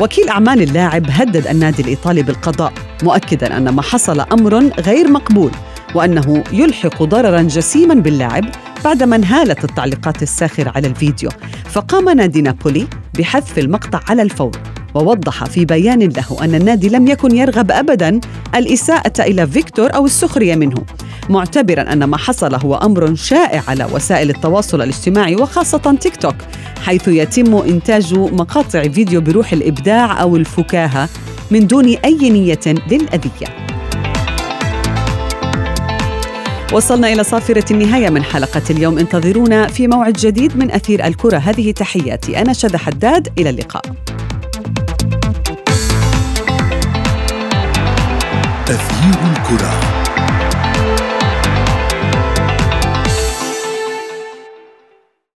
وكيل 0.00 0.28
أعمال 0.28 0.62
اللاعب 0.62 1.06
هدد 1.08 1.46
النادي 1.46 1.82
الإيطالي 1.82 2.22
بالقضاء 2.22 2.72
مؤكدا 3.02 3.56
أن 3.56 3.68
ما 3.68 3.82
حصل 3.82 4.20
أمر 4.20 4.70
غير 4.80 5.10
مقبول. 5.10 5.50
وأنه 5.94 6.44
يلحق 6.52 7.02
ضررا 7.02 7.42
جسيما 7.42 7.94
باللاعب 7.94 8.44
بعدما 8.84 9.16
انهالت 9.16 9.64
التعليقات 9.64 10.22
الساخرة 10.22 10.72
على 10.76 10.86
الفيديو. 10.88 11.30
فقام 11.70 12.08
نادي 12.08 12.42
نابولي 12.42 12.86
بحذف 13.18 13.58
المقطع 13.58 14.00
على 14.08 14.22
الفور 14.22 14.52
ووضح 14.94 15.44
في 15.44 15.64
بيان 15.64 15.98
له 15.98 16.44
أن 16.44 16.54
النادي 16.54 16.88
لم 16.88 17.06
يكن 17.06 17.36
يرغب 17.36 17.70
أبدا 17.70 18.20
الإساءة 18.54 19.22
إلى 19.22 19.46
فيكتور 19.46 19.94
أو 19.94 20.06
السخرية 20.06 20.54
منه 20.54 20.84
معتبرا 21.28 21.92
أن 21.92 22.04
ما 22.04 22.16
حصل 22.16 22.54
هو 22.54 22.74
أمر 22.74 23.14
شائع 23.14 23.62
على 23.68 23.84
وسائل 23.92 24.30
التواصل 24.30 24.82
الاجتماعي 24.82 25.36
وخاصة 25.36 25.96
تيك 26.00 26.16
توك 26.16 26.36
حيث 26.82 27.08
يتم 27.08 27.54
إنتاج 27.54 28.14
مقاطع 28.14 28.82
فيديو 28.82 29.20
بروح 29.20 29.52
الإبداع 29.52 30.22
أو 30.22 30.36
الفكاهة 30.36 31.08
من 31.50 31.66
دون 31.66 31.84
أي 32.04 32.30
نية 32.30 32.60
للأذية. 32.90 33.71
وصلنا 36.72 37.12
إلى 37.12 37.24
صافرة 37.24 37.64
النهاية 37.70 38.10
من 38.10 38.22
حلقة 38.22 38.62
اليوم. 38.70 38.98
انتظرونا 38.98 39.66
في 39.66 39.86
موعد 39.86 40.12
جديد 40.12 40.56
من 40.56 40.70
أثير 40.70 41.06
الكرة. 41.06 41.36
هذه 41.38 41.72
تحياتي. 41.72 42.40
أنا 42.40 42.52
شذى 42.52 42.78
حداد. 42.78 43.28
إلى 43.38 43.50
اللقاء. 43.50 43.82
أثير 48.68 49.18
الكرة. 49.32 49.91